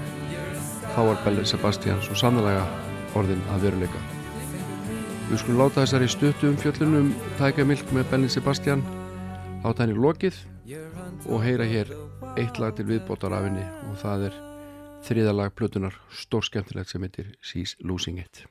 [0.94, 2.64] þá var Bellin Sebastian svo sannlega
[3.18, 4.17] orðin að veruleika
[5.28, 8.84] við skulum láta þessari stuttu um fjöllunum tækjamilk með Bellin Sebastian
[9.60, 10.38] láta henni lokið
[11.28, 11.92] og heyra hér
[12.40, 14.38] eitt lag til viðbótar af henni og það er
[15.04, 18.46] þriðalag plötunar stór skemmtilegt sem heitir She's Losing It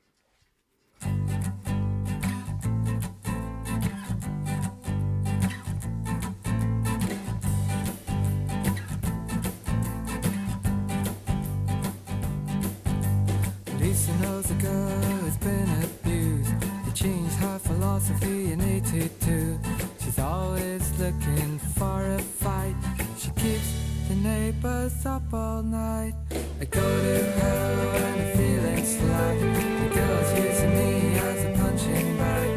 [13.81, 16.66] Lisa knows a girl who's been abused.
[17.07, 19.57] Changed her philosophy in 82.
[20.01, 22.75] She's always looking for a fight.
[23.17, 23.71] She keeps
[24.09, 26.15] the neighbors up all night.
[26.59, 29.39] I go to her when I'm feeling slack.
[29.39, 32.49] The girl's using me as a punching bag.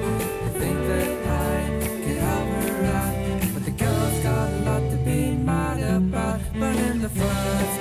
[0.47, 3.55] I think that I could help her out.
[3.55, 6.41] But the girl's got a lot to be mad about.
[6.59, 7.80] But in the first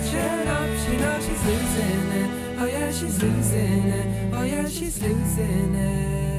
[0.00, 2.58] tastes like up, she knows she's losing it.
[2.58, 4.34] Oh yeah, she's losing it.
[4.34, 6.29] Oh yeah, she's losing it.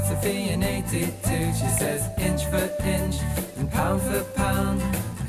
[0.00, 1.12] Philosophy in 82.
[1.52, 3.16] She says inch for inch
[3.58, 4.80] and pound for pound.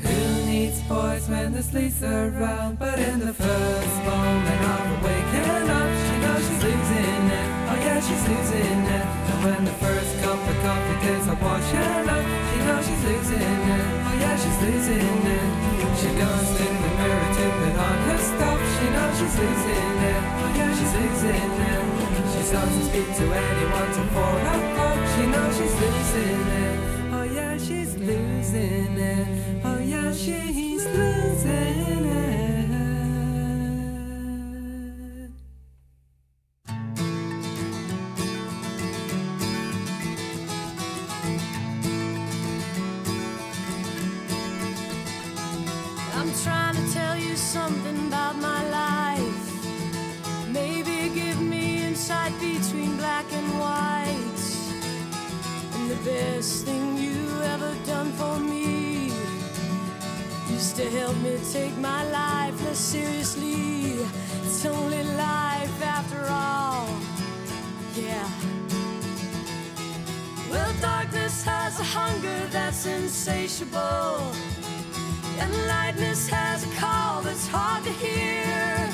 [0.02, 2.78] Who needs boys when there's Lisa around?
[2.78, 7.48] But in the first moment of waking up, she knows she's losing it.
[7.70, 9.06] Oh yeah, she's losing it.
[9.30, 13.62] And when the first cup of coffee tastes like washing up, she knows she's losing
[13.76, 13.86] it.
[14.08, 15.72] Oh yeah, she's losing it.
[16.00, 18.60] She goes to the mirror to put on her stuff.
[18.74, 20.22] She knows she's losing it.
[20.42, 22.02] Oh yeah, she's losing it.
[22.32, 24.51] She starts to speak to anyone to for
[73.62, 74.32] insatiable.
[75.38, 78.88] And lightness has a call that's hard to hear.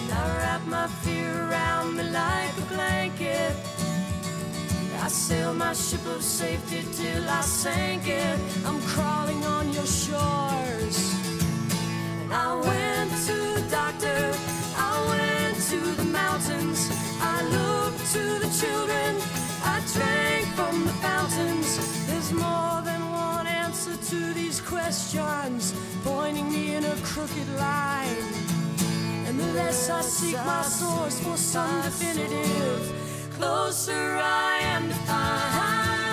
[0.00, 3.54] And I wrap my fear around me like a blanket.
[5.02, 8.38] I sail my ship of safety till I sank it.
[8.64, 11.14] I'm crawling on your shores.
[12.22, 14.32] And I went to the doctor,
[14.76, 16.90] I went to the mountains,
[17.20, 19.16] I looked to the children,
[19.62, 21.68] I drank from the fountains.
[22.08, 22.65] There's more
[24.86, 25.74] questions,
[26.04, 28.22] pointing me in a crooked line.
[29.26, 32.94] And the less I seek my source for some definitive,
[33.36, 36.06] closer I am to find.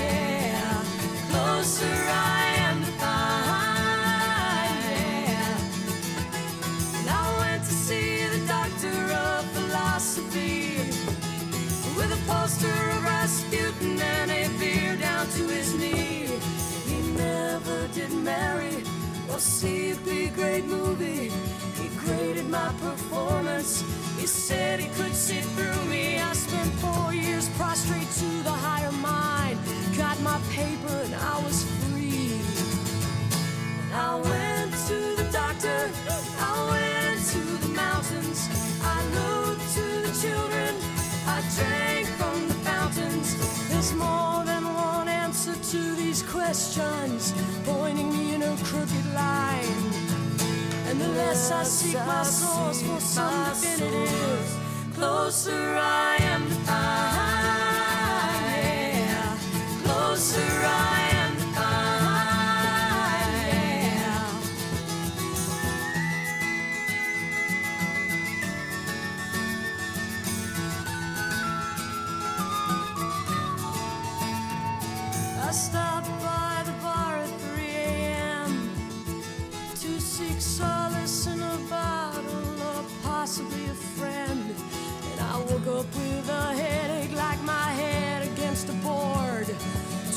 [0.00, 0.84] Yeah,
[1.30, 2.41] closer I
[19.42, 21.30] see a big great movie.
[21.80, 23.82] He graded my performance.
[24.18, 26.20] He said he could see through me.
[26.20, 29.58] I spent four years prostrate to the higher mind.
[29.96, 32.40] Got my paper and I was free.
[33.82, 34.71] And I went
[46.44, 47.32] questions,
[47.64, 49.82] pointing me in a crooked line.
[50.88, 54.58] And the less I seek my source for some definitive,
[54.94, 57.31] closer I am to find.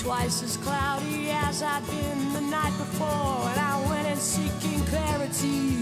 [0.05, 3.49] Twice as cloudy as I'd been the night before.
[3.49, 5.81] And I went in seeking clarity.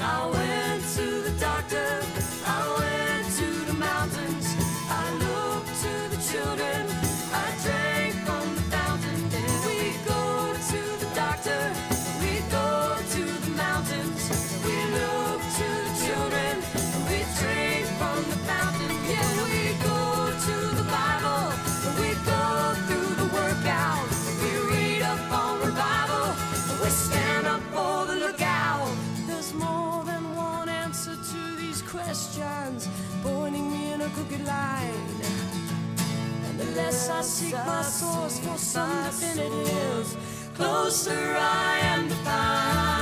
[0.00, 2.35] I went to the doctor.
[34.16, 35.20] Crooked line.
[36.46, 40.08] And the less I seek my source for some definitive,
[40.54, 42.95] closer I am to find.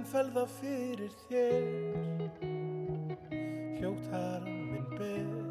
[0.00, 2.36] En fel það fyrir þér.
[3.76, 5.42] Hljótt harm minn ber.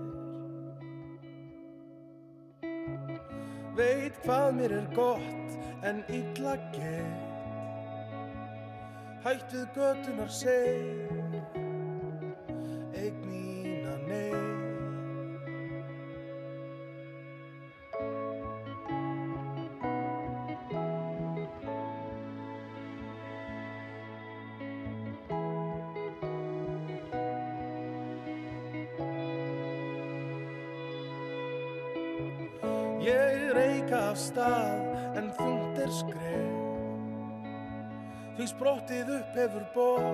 [3.78, 5.54] Veit hvað mér er gott
[5.86, 7.30] en illa gett
[9.22, 11.09] Hætt við götunar seg
[38.90, 40.06] Landið upp hefur bór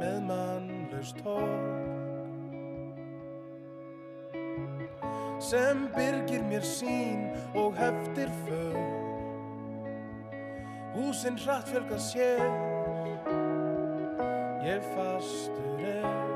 [0.00, 1.50] með mannlaust hór
[5.44, 8.80] sem byrgir mér sín og heftir för
[10.94, 12.40] húsinn hratt fjölga sér
[14.64, 16.33] ég fastur er.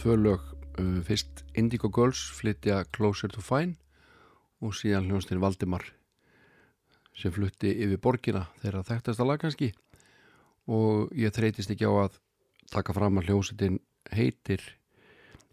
[0.00, 0.40] Tvö lög
[0.80, 3.76] uh, fyrst Indigo Girls flytja Closer to Fine
[4.64, 5.84] og síðan hljónstinn Valdimar
[7.20, 9.74] sem flutti yfir borgina þeirra þekktasta lag kannski.
[10.72, 12.16] Og ég þreytist ekki á að
[12.72, 13.76] taka fram að hljónstinn
[14.14, 14.64] heitir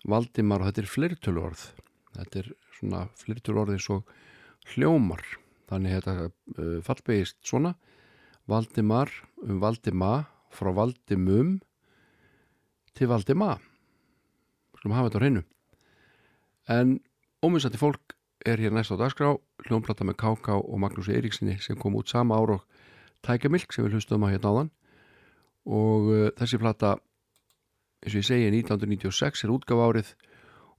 [0.08, 1.68] Valdimar og þetta er fleirtöluorð
[2.16, 4.18] þetta er svona fleirtöluorð eins og
[4.72, 5.24] hljómar.
[5.68, 7.76] Þannig þetta uh, fallbegist svona.
[8.48, 9.12] Valdimar
[9.44, 10.22] um Valdima
[10.56, 11.58] frá Valdimum
[12.96, 13.58] til Valdima
[14.78, 15.44] skulum hafa þetta á hreinu
[16.78, 16.98] en
[17.46, 18.16] ómyndstætti fólk
[18.46, 19.34] er hér næst á dagskrá
[19.68, 20.56] hljónplata með K.K.
[20.58, 22.84] og Magnús Eiríksinni sem kom út sama ár og
[23.26, 24.72] Tækja Milk sem við hlustum að hérna áðan
[25.68, 26.96] og uh, þessi plata
[28.04, 30.14] eins og ég segi 1996 er útgaf árið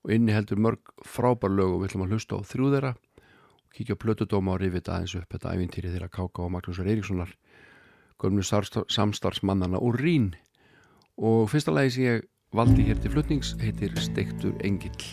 [0.04, 3.76] og inni heldur mörg frábær lög og við ætlum að hlusta á þrjú þeirra og
[3.76, 6.44] kíkja á plötudóma og rifið aðeins upp þetta ævintýri þeirra K.K.
[6.46, 7.34] og Magnús Eiríkssonar
[8.18, 10.32] gömlu samstarfsmannana úr Rín
[11.18, 15.04] og fyrsta lagi sem ég valdi hér til flutnings heitir Stektur Engill.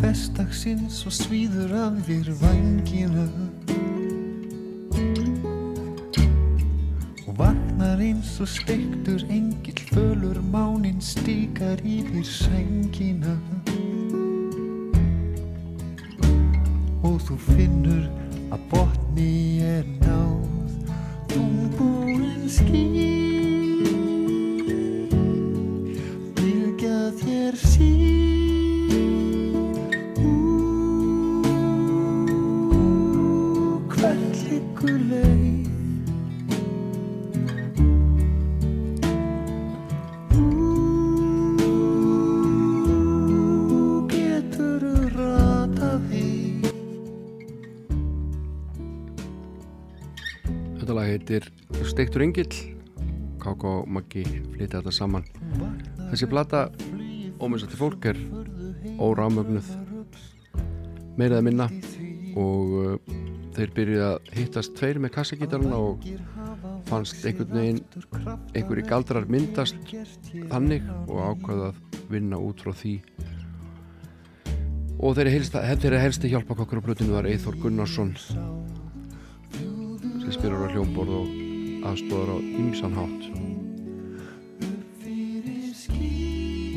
[0.00, 3.26] Hverstaksins og svíður af þér vangina
[8.40, 13.36] og steiktur engill fölur mánin stíkar yfir sængina.
[17.02, 18.19] Og þú finnur
[51.20, 51.50] heitir
[51.84, 52.48] Steiktur Engill.
[53.40, 53.64] K.K.
[53.64, 55.24] og Maggi flytja þetta saman.
[56.10, 56.66] Þessi plata
[57.40, 58.18] óminnstætti fólk er
[59.00, 59.70] órámögnuð.
[61.20, 61.68] Meiraða minna.
[62.40, 63.14] Og uh,
[63.56, 66.04] þeir byrjuði að hittast tveir með kassagítarna og
[66.88, 67.80] fannst einhvern veginn
[68.54, 69.94] einhverji galdrar myndast
[70.52, 72.94] þannig og ákvaða að vinna út frá því.
[75.00, 78.14] Og þeirri helsti, þeirri helsti hjálpa okkur á plötinu var Eithor Gunnarsson
[80.30, 81.30] sem spyrir á hljómborð og
[81.90, 83.22] aðstóðar á ymsanhátt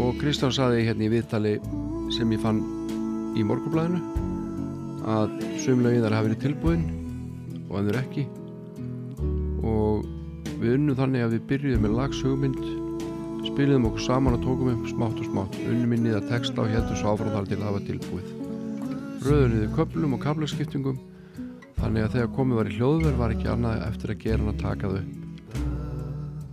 [0.02, 1.52] og Kristján saði hérna í viðtali
[2.16, 2.64] sem ég fann
[3.38, 4.02] í morgublaðinu
[5.06, 6.84] að sumlaugin þar hafi verið tilbúin
[7.68, 8.26] og ennur ekki.
[9.62, 10.02] Og
[10.58, 12.62] við unnum þannig að við byrjuðum með lagshugmynd
[13.52, 15.62] spiliðum okkur saman og tókum upp smátt og smátt.
[15.68, 18.36] Unnum inn í það texta og heldum svo áfram þar til að hafa tilbúið.
[19.24, 21.02] Röðunniði köplum og kablaskiptingum
[21.84, 24.62] þannig að þegar komið var í hljóðverð var ekki annað eftir að gera hann að
[24.62, 25.56] taka þau upp.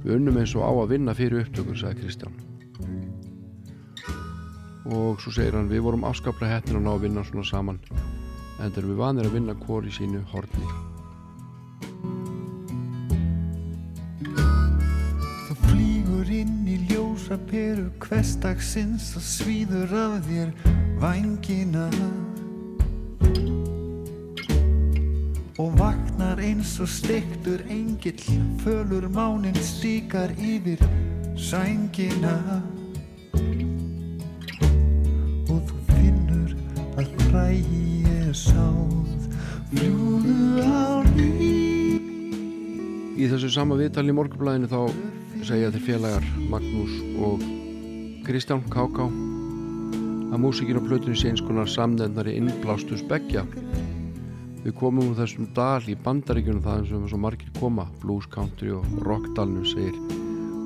[0.00, 2.38] Við unnum eins og á að vinna fyrir upptökur sagði Kristján.
[4.90, 7.78] Og svo segir hann við vorum afskaplega hettin að ná að vinna svona saman
[8.60, 10.70] en þegar við vanir að vinna hvor í sínu horni.
[15.46, 20.52] Þú flýgur inn í ljósa peru hverstagsins og svíður af þér
[21.00, 21.86] vængina
[25.60, 28.22] og vaknar eins og stektur engill
[28.62, 30.80] fölur mánin stíkar yfir
[31.36, 32.32] sængina
[35.52, 36.54] og þú finnur
[36.96, 39.28] að frægi er sáð
[39.74, 41.28] fljúðu á ný
[43.20, 44.80] Í þessu sama viðtali í morgunblæðinu þá
[45.44, 47.44] segja þeir félagar Magnús og
[48.24, 49.10] Kristján K.K.
[50.32, 53.44] að músikinn á plötunni sé eins konar samnefnari innblástus begja.
[54.64, 58.86] Við komum úr þessum dal í bandaríkjunum það sem svo margir koma, blues, country og
[59.06, 59.96] rockdalnum, segir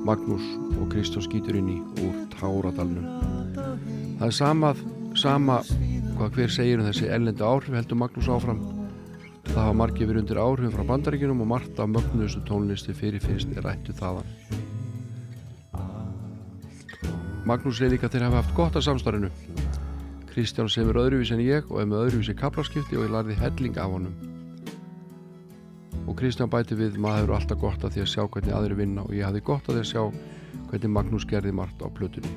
[0.05, 0.45] Magnús
[0.75, 3.07] og Kristján skýtur inn í úr Táradalnum.
[4.19, 4.73] Það er sama,
[5.17, 5.61] sama
[6.15, 8.61] hvað hver segir um þessi ellendi áhrif heldur Magnús áfram
[9.45, 13.63] Það hafa margir verið undir áhrifum frá bandaríkinum og margt af mögnuðustu tónlisti fyrirfinnst er
[13.63, 14.25] rættu þaðan.
[17.45, 19.29] Magnús er líka þeir hafa haft gott af samstarfinu.
[20.35, 23.93] Kristján semur öðruvísi en ég og er með öðruvísi kaplaskipti og ég lærði helling af
[23.93, 24.15] honum.
[26.11, 29.05] Og Kristján bæti við maður hefur alltaf gott af því að sjá hvernig aðri vinna
[29.07, 30.03] og ég hafði gott af því að sjá
[30.73, 32.33] hvernig Magnús gerði margt á plötunni.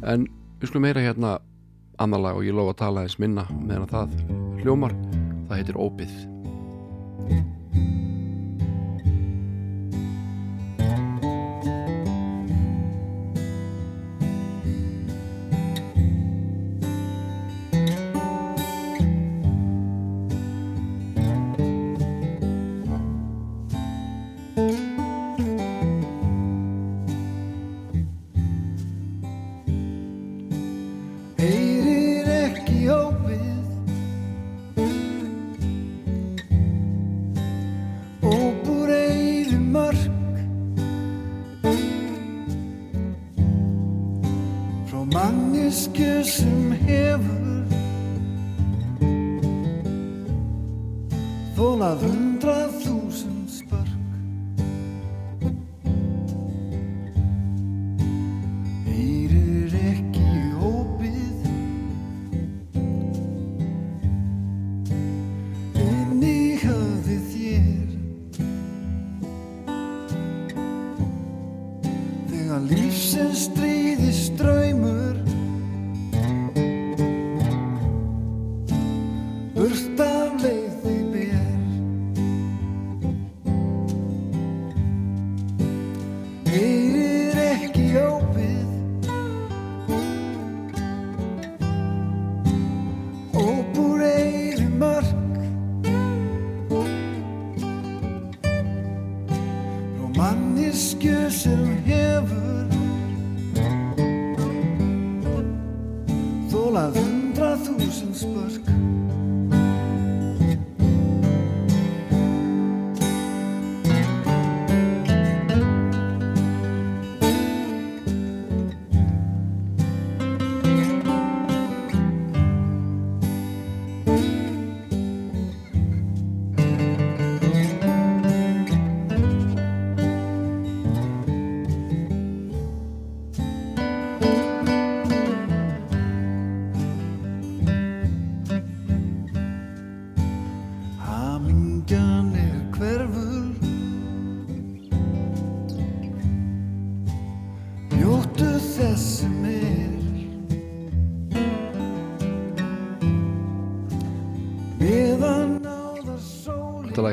[0.00, 0.24] En
[0.62, 1.36] við skulum heyra hérna
[2.00, 4.16] annar lag og ég lofa að tala þess minna meðan það
[4.62, 4.96] hljómar
[5.44, 6.14] það heitir Óbið
[51.60, 53.39] Þólað hundrað þúsund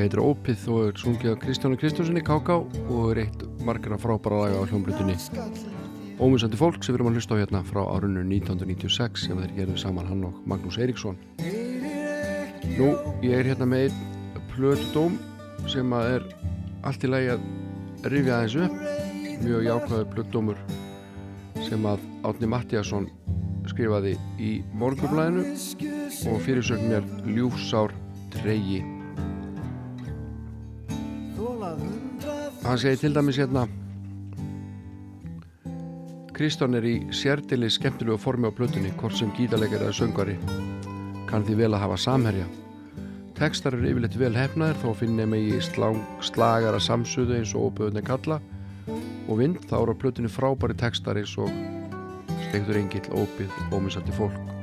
[0.08, 2.56] heitir Ópið og er sungið af Kristjánu Kristjánssoni K.K.
[2.88, 5.18] og er eitt margara frábæra laga á hljómblutunni
[6.24, 9.76] Ómusandi fólk sem við erum að hlusta á hérna frá árunnu 1996 sem þeir gerðu
[9.84, 11.20] saman hann og Magnús Eiríksson.
[12.78, 12.88] Nú,
[13.22, 15.20] ég er hérna með einn plötudóm
[15.70, 16.28] sem að er
[16.88, 17.46] allt í lagi að
[18.10, 18.82] rifja aðeins upp.
[19.44, 20.66] Mjög jákvæður plötudómur
[21.68, 23.12] sem að Átni Mattiasson
[23.70, 25.50] skrifaði í morgublæðinu
[26.32, 27.94] og fyrirsögn mér ljúfsár
[28.34, 28.82] treyji
[32.68, 33.68] hann segi til dæmis hérna
[36.38, 40.35] Kristján er í sérdili skemmtilegu formi á plötunni hvort sem gítarleikar eða söngari
[41.30, 42.45] kann því vel að hafa samherja.
[43.38, 48.03] Tekstar eru yfirleitt vel hefnaðir þó finnir mig í slang, slagara samsuðu eins og óböðunni
[48.06, 48.39] kalla.
[49.27, 51.52] Og vind þá eru á plötunni frábæri tekstar eins og
[52.48, 54.57] stegtur engill, óbið, ómissandi fólk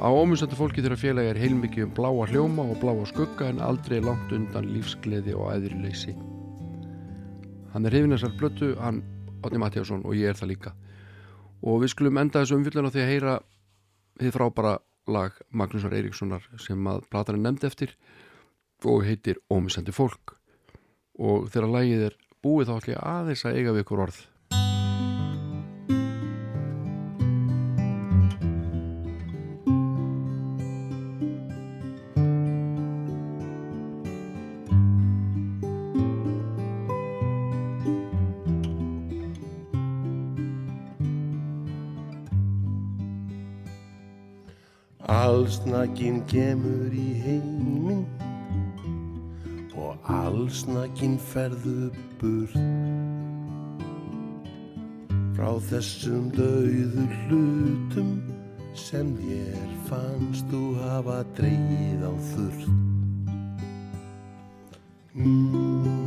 [0.00, 3.98] Á ómissandi fólki þeirra félagi er heilmikið um bláa hljóma og bláa skugga en aldrei
[4.00, 6.14] langt undan lífsgleði og æðrileysi.
[7.74, 9.02] Hann er hefinn þessar blötu, hann
[9.44, 10.72] Otni Mattiásson og ég er það líka.
[11.60, 13.36] Og við skulum enda þessu umfylgjana því að heyra
[14.22, 14.74] þið frábara
[15.12, 17.92] lag Magnúsar Eiríkssonar sem að platarinn nefndi eftir
[18.88, 20.38] og heitir Ómissandi fólk.
[21.20, 24.24] Og þegar lagið er búið þá ætlum ég aðeins að eiga við ykkur orð.
[45.50, 48.04] Allsnakin kemur í heiminn
[49.74, 51.88] og allsnakin ferðu
[52.20, 52.54] burt
[55.34, 58.12] frá þessum dauðu hlutum
[58.78, 62.70] sem þér fannst þú hafa dreyið á þurrt.
[65.18, 65.99] Og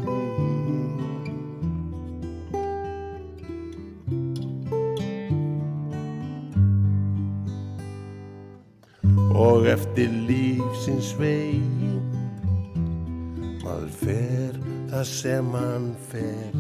[9.74, 11.94] eftir lífsins vegi.
[13.64, 14.60] Maður fer
[14.92, 16.58] það sem hann fer.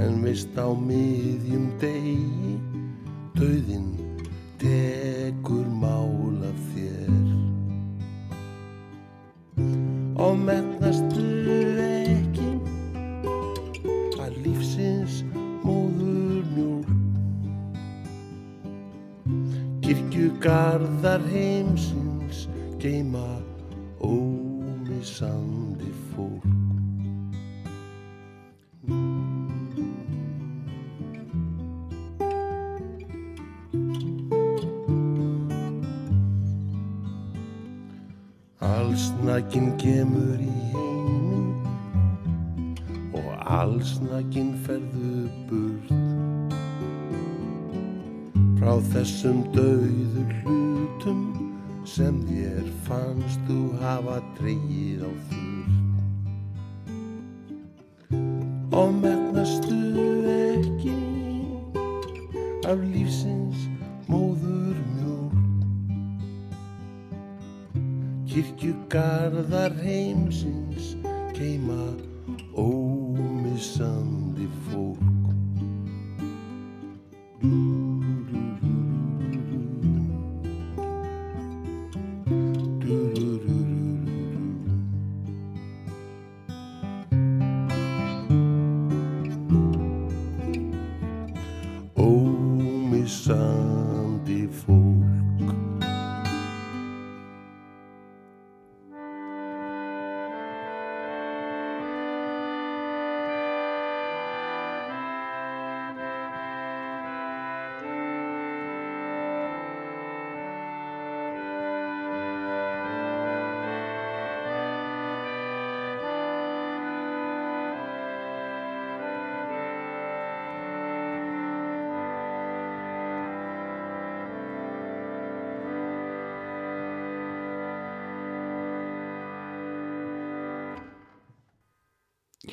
[0.00, 2.56] En vist á miðjum degi
[3.38, 3.93] döðin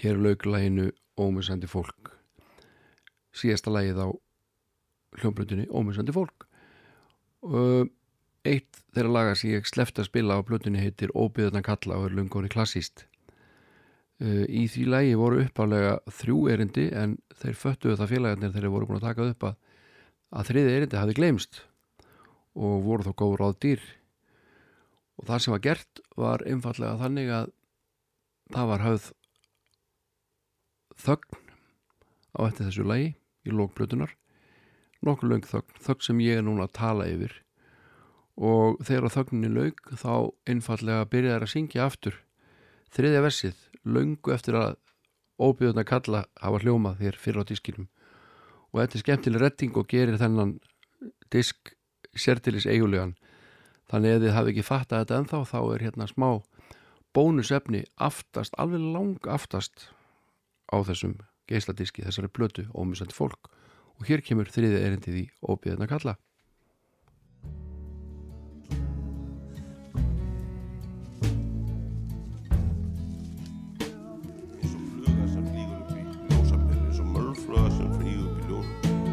[0.02, 0.90] Hér lauk læginu
[1.22, 2.14] Ómissandi fólk.
[3.38, 4.08] Síðasta lægið á
[5.22, 6.48] hljómblutinni Ómissandi fólk.
[7.46, 7.92] Og
[8.48, 12.18] eitt þeirra laga sem ég sleft að spila á blutinni heitir Óbyðarna kalla og er
[12.18, 13.06] lungóni klassíst
[14.22, 18.74] Uh, í því lægi voru uppálega þrjú erindi en þeir föttuðu það félagarnir þegar þeir
[18.76, 19.56] voru búin að taka upp að,
[20.38, 21.62] að þriði erindi hafi gleymst
[22.54, 23.88] og voru þá góð ráð dýr.
[25.18, 27.50] Og það sem var gert var einfallega þannig að
[28.54, 29.10] það var höfð
[31.02, 31.40] þögn
[32.38, 33.14] á eftir þessu lagi
[33.46, 34.16] í lókblötunar
[35.06, 37.34] nokkur löng þögn, þögn sem ég er núna að tala yfir.
[38.38, 40.14] Og þegar þögninni laug þá
[40.50, 42.20] einfallega byrjaði að syngja aftur
[42.92, 44.78] þriðja versið löngu eftir að
[45.42, 47.88] óbjöðuna kalla hafa hljómað þér fyrir á diskinum.
[48.72, 50.58] Og þetta er skemmtileg retting og gerir þennan
[51.34, 51.74] disk
[52.16, 53.16] sértilis eigulegan.
[53.92, 56.30] Þannig ef þið hafi ekki fattað þetta ennþá þá er hérna smá
[57.16, 57.84] bónusefni.
[57.98, 59.90] Aftast, alveg lang aftast
[60.72, 61.18] á þessum
[61.52, 63.52] geisladiski, þessari blötu ómisandi fólk.
[64.00, 66.18] Og hér kemur þriðið erindið í óbjöðuna kalla.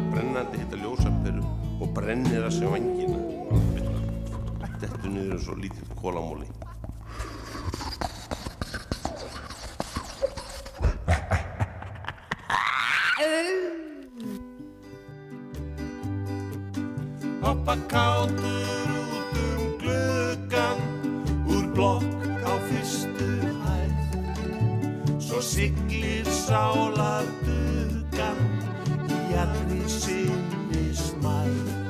[0.09, 1.43] Brennandi hitta ljósaperu
[1.79, 3.19] og brennir að sem vangina
[4.79, 6.47] Dettur niður eins og lítill kólamóli
[17.69, 20.79] Hoppa kátur út um gluggan
[21.45, 23.29] úr blokk á fyrstu
[23.61, 23.93] hæð
[25.21, 28.41] Svo siglir sálar dugan
[29.05, 31.88] í allri sinni smæð.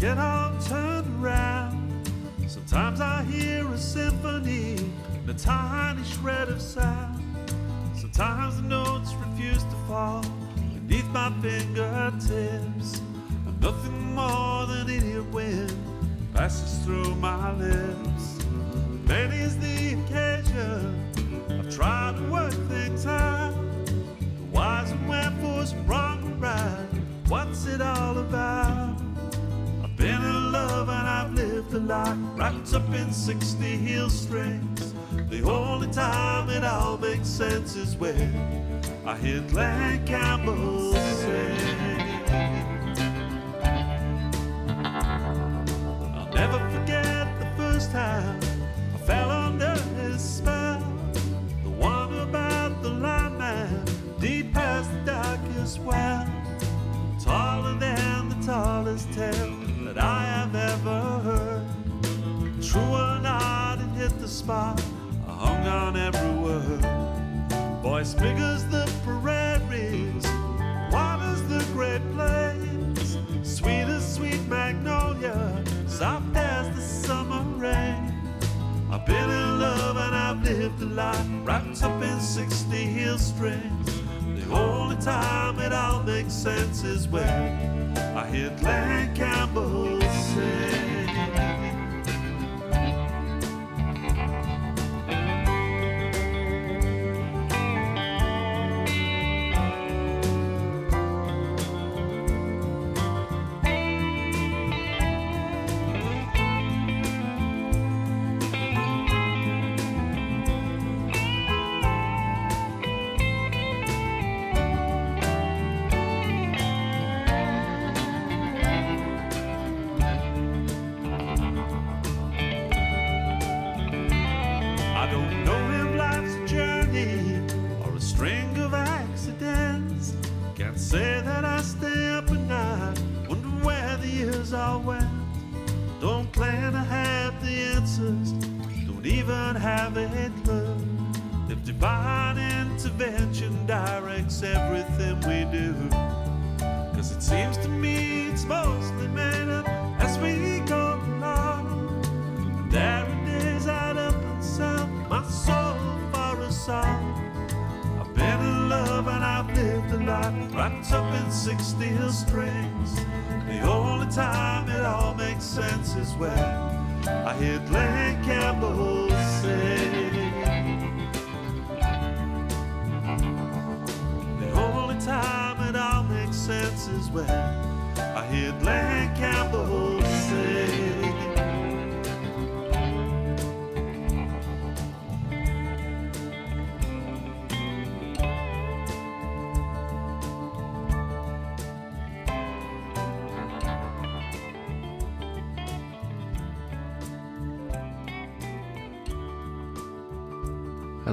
[0.00, 1.76] get all turned around.
[2.48, 4.78] Sometimes I hear a symphony
[5.28, 7.22] a tiny shred of sound.
[7.94, 10.24] Sometimes the notes refuse to fall
[10.74, 12.69] beneath my fingertips.
[37.80, 38.30] places where
[39.06, 40.29] I hit like I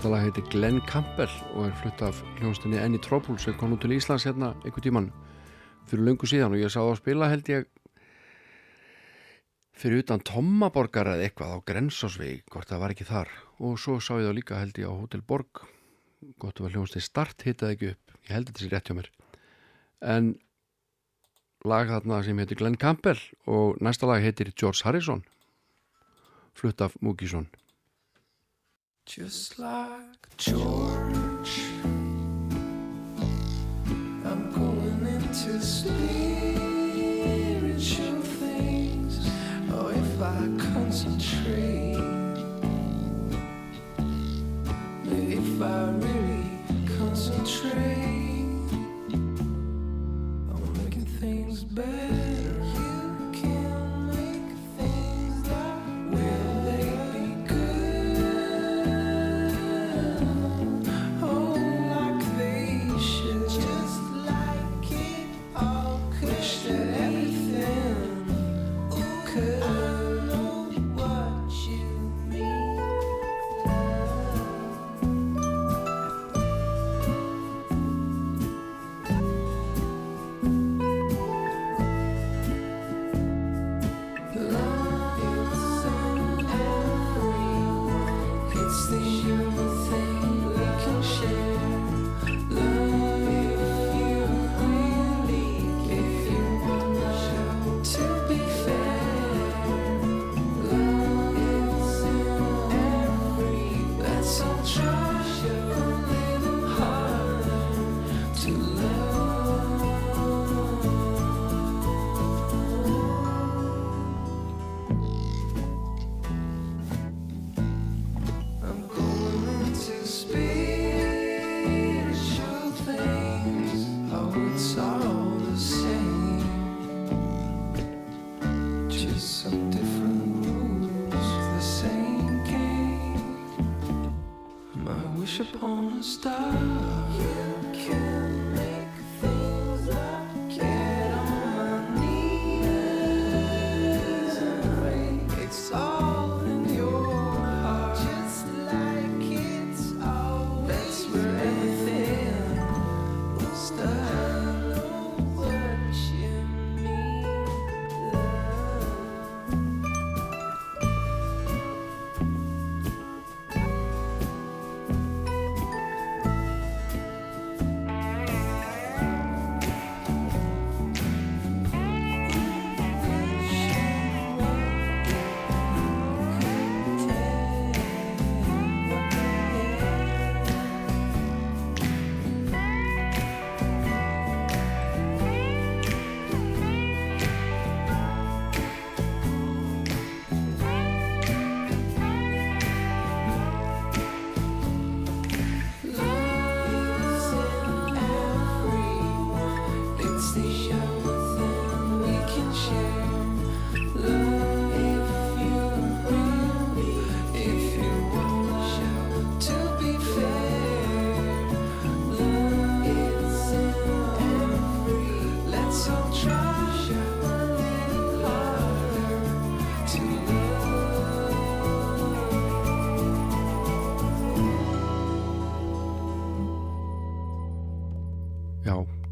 [0.07, 3.77] Þetta lag heitir Glenn Campbell og er flutt af hljónstinni Enni Trópul sem kom nú
[3.83, 5.09] til Íslands hérna einhvern tíman
[5.89, 7.67] fyrir lungu síðan og ég sá það að spila held ég
[9.75, 13.35] fyrir utan Tommaborgar eða eitthvað á Grensásvegi, hvort það var ekki þar.
[13.59, 15.65] Og svo sá ég það líka held ég á Hotel Borg.
[16.39, 19.13] Gott að hljónstin start hittaði ekki upp, ég held þetta sér rétt hjá mér.
[20.15, 20.33] En
[21.67, 25.27] lag þarna sem heitir Glenn Campbell og næsta lag heitir George Harrison
[26.55, 27.51] flutt af Múkísson
[29.07, 31.61] Just like George,
[34.25, 36.51] I'm going into spiritual
[38.21, 39.31] things.
[39.71, 41.95] Oh, if I concentrate,
[45.05, 46.51] if I really
[46.99, 48.67] concentrate,
[50.51, 52.26] I'm making things better.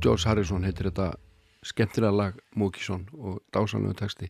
[0.05, 1.15] George Harrison heitir þetta
[1.65, 4.29] skemmtilega lag Múkisson og dásanlegu texti.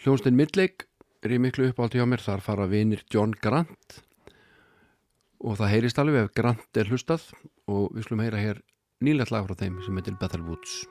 [0.00, 0.86] Hljónstein Midleik
[1.20, 4.00] er í miklu uppált hjá mér, þar fara vinir John Grant
[5.44, 7.28] og það heyrist alveg ef Grant er hlustað.
[7.68, 8.64] Og við slum heyra hér
[9.04, 10.84] nýlega lag frá þeim sem heitir Better Woods.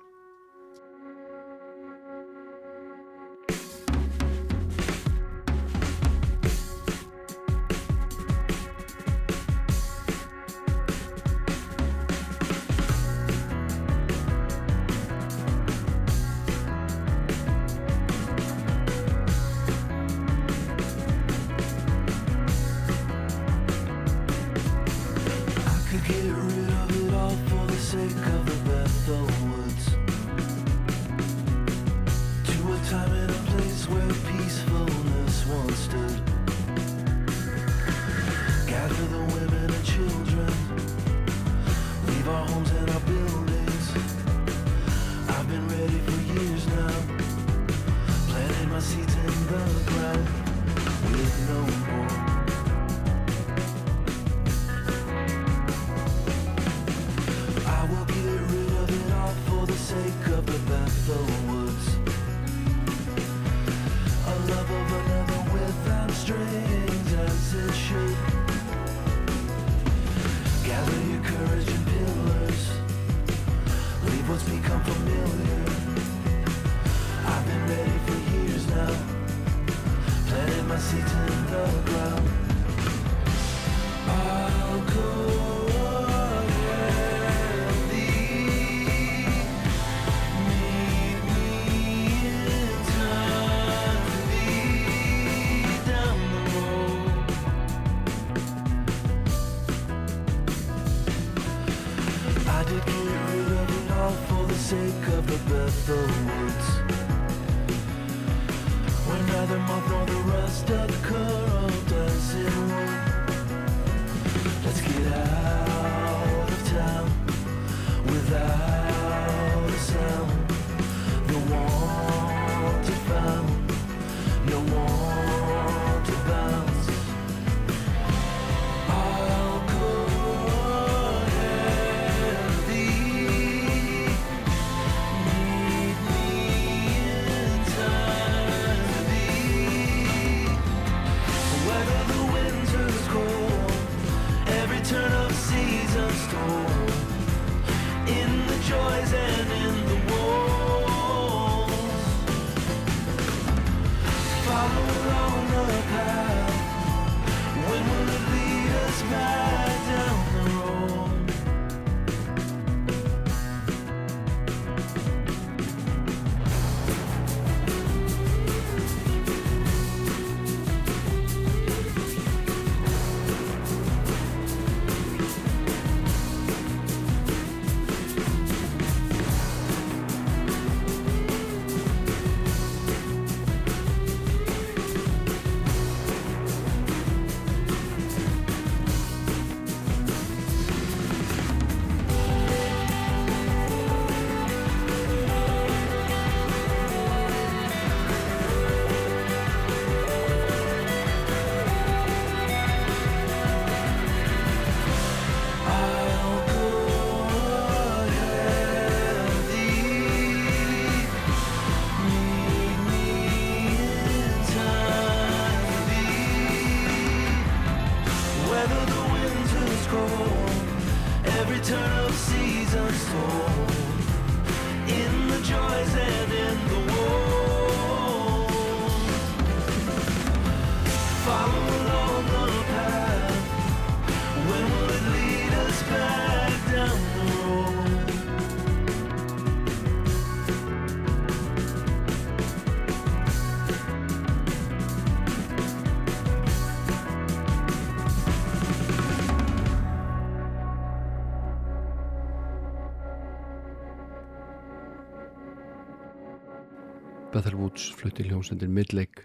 [257.74, 259.24] Rhodes flutti hljómsendir Midlake.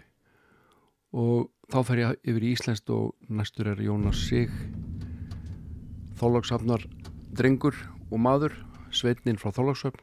[1.13, 4.49] Og þá fer ég yfir í Íslandst og næstur er Jónas Sig
[6.17, 6.81] þólagsafnar
[7.37, 7.77] drengur
[8.09, 8.57] og maður
[8.89, 10.01] sveitnin frá þólagsöfn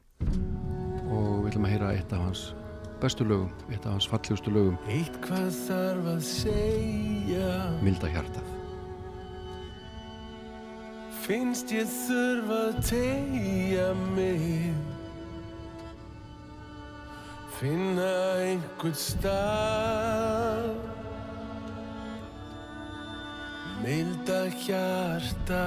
[1.11, 2.47] og við ætlum að heyra eitt af hans
[3.03, 4.79] bestu lögum, eitt af hans fallegustu lögum.
[4.87, 7.53] Eitt hvað þarf að segja.
[7.83, 8.53] Milda hjartað.
[11.27, 14.96] Finnst ég þurfa að tegja mig.
[17.57, 20.67] Finna einhvern stað.
[23.81, 25.63] Milda hjarta.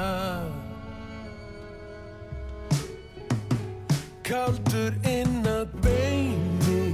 [4.22, 6.86] Kaldur inn að beini.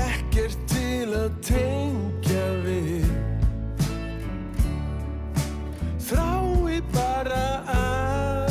[0.00, 3.12] Ekkert til að tengja við.
[6.08, 7.44] Þrái bara
[7.76, 8.47] að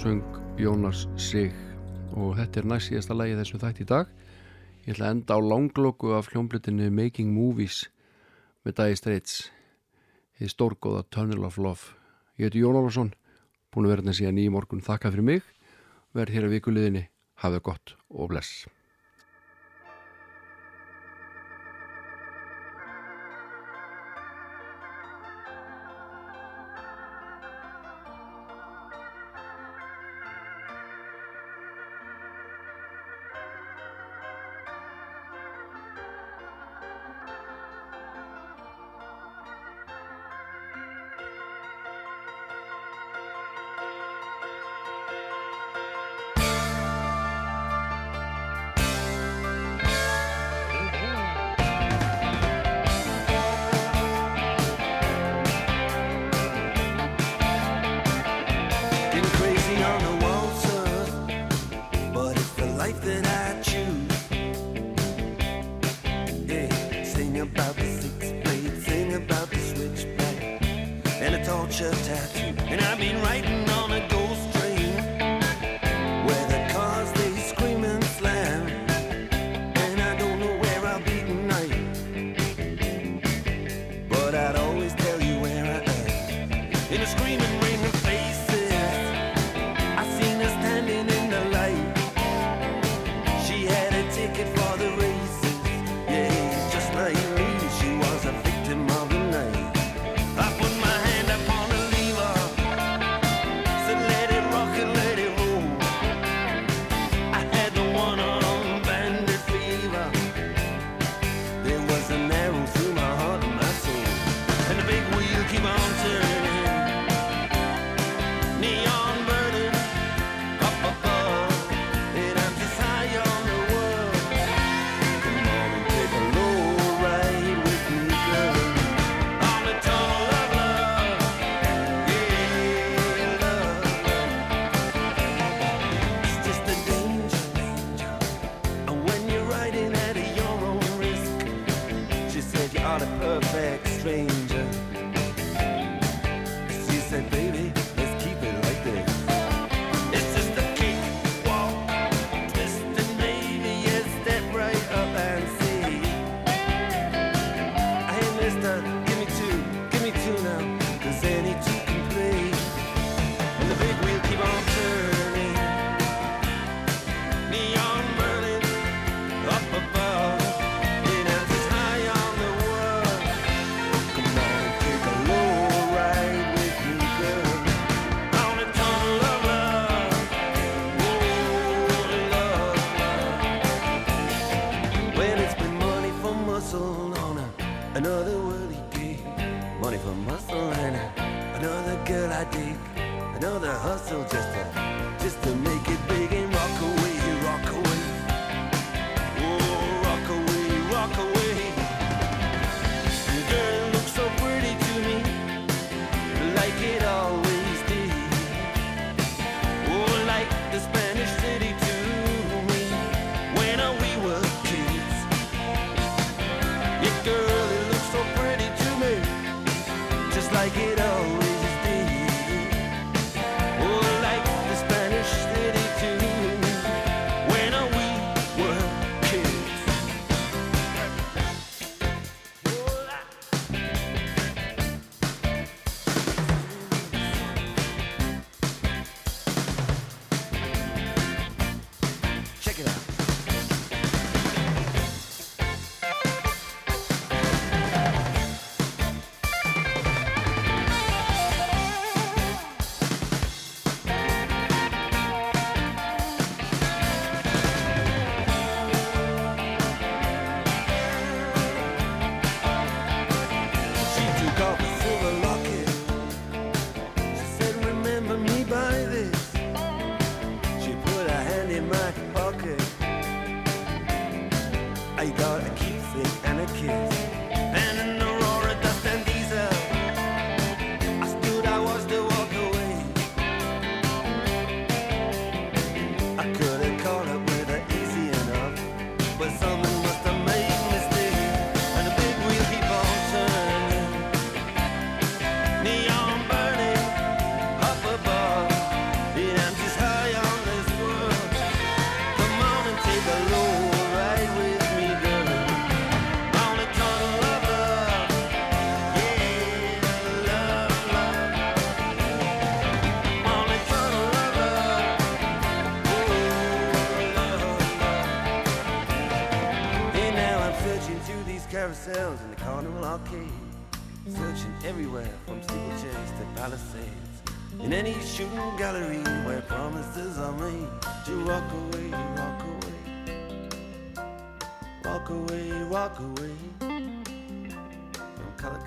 [0.00, 0.24] söng
[0.56, 1.52] Jónas Sig.
[2.16, 4.08] Og þetta er næst síðasta lagi þessum þætt í dag.
[4.86, 7.82] Ég ætla að enda á langlóku af hljómblutinni Making Movies
[8.64, 9.36] með Dagi Straits.
[10.40, 11.92] Þið stórgóða Tunnel of Love.
[12.40, 13.12] Ég heiti Jón Ólafsson
[13.68, 14.84] búin að vera hérna síðan í morgun.
[14.88, 15.56] Þakka fyrir mig.
[16.16, 17.08] Verð hér að vikuliðinni
[17.44, 18.70] hafið gott og bless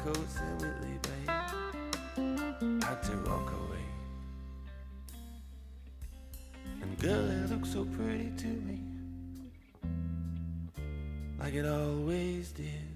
[0.03, 1.25] coats of Whitley Bay
[2.85, 3.85] had to walk away.
[6.81, 8.79] And girl, it looked so pretty to me,
[11.39, 12.89] like it always did,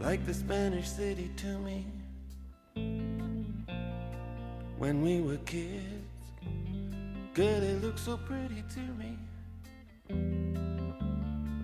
[0.00, 1.86] like the Spanish city to me.
[4.76, 6.10] When we were kids.
[7.32, 9.16] Girl, it looked so pretty to me,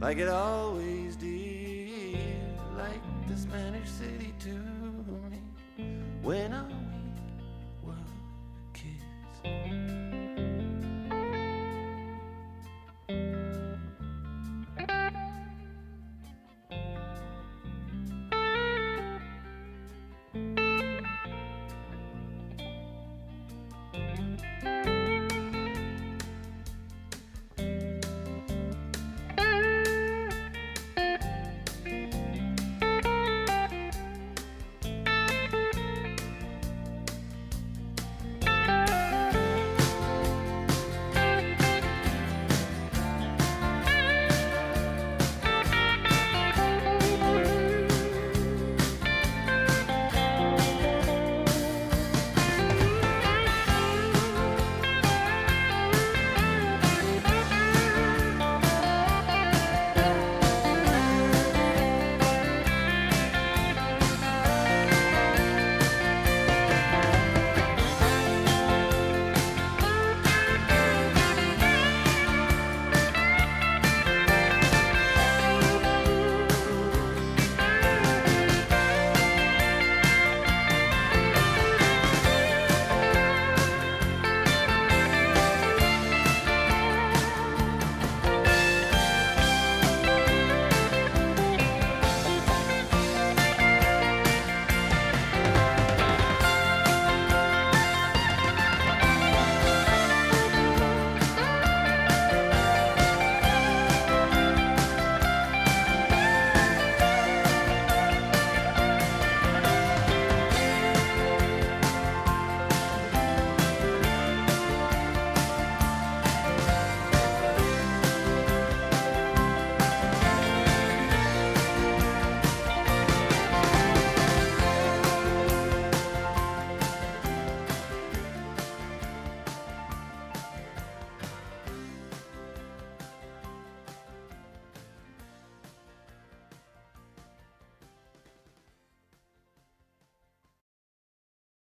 [0.00, 2.18] like it always did,
[2.76, 4.48] like the Spanish city to
[5.30, 5.38] me.
[6.20, 6.79] When I'm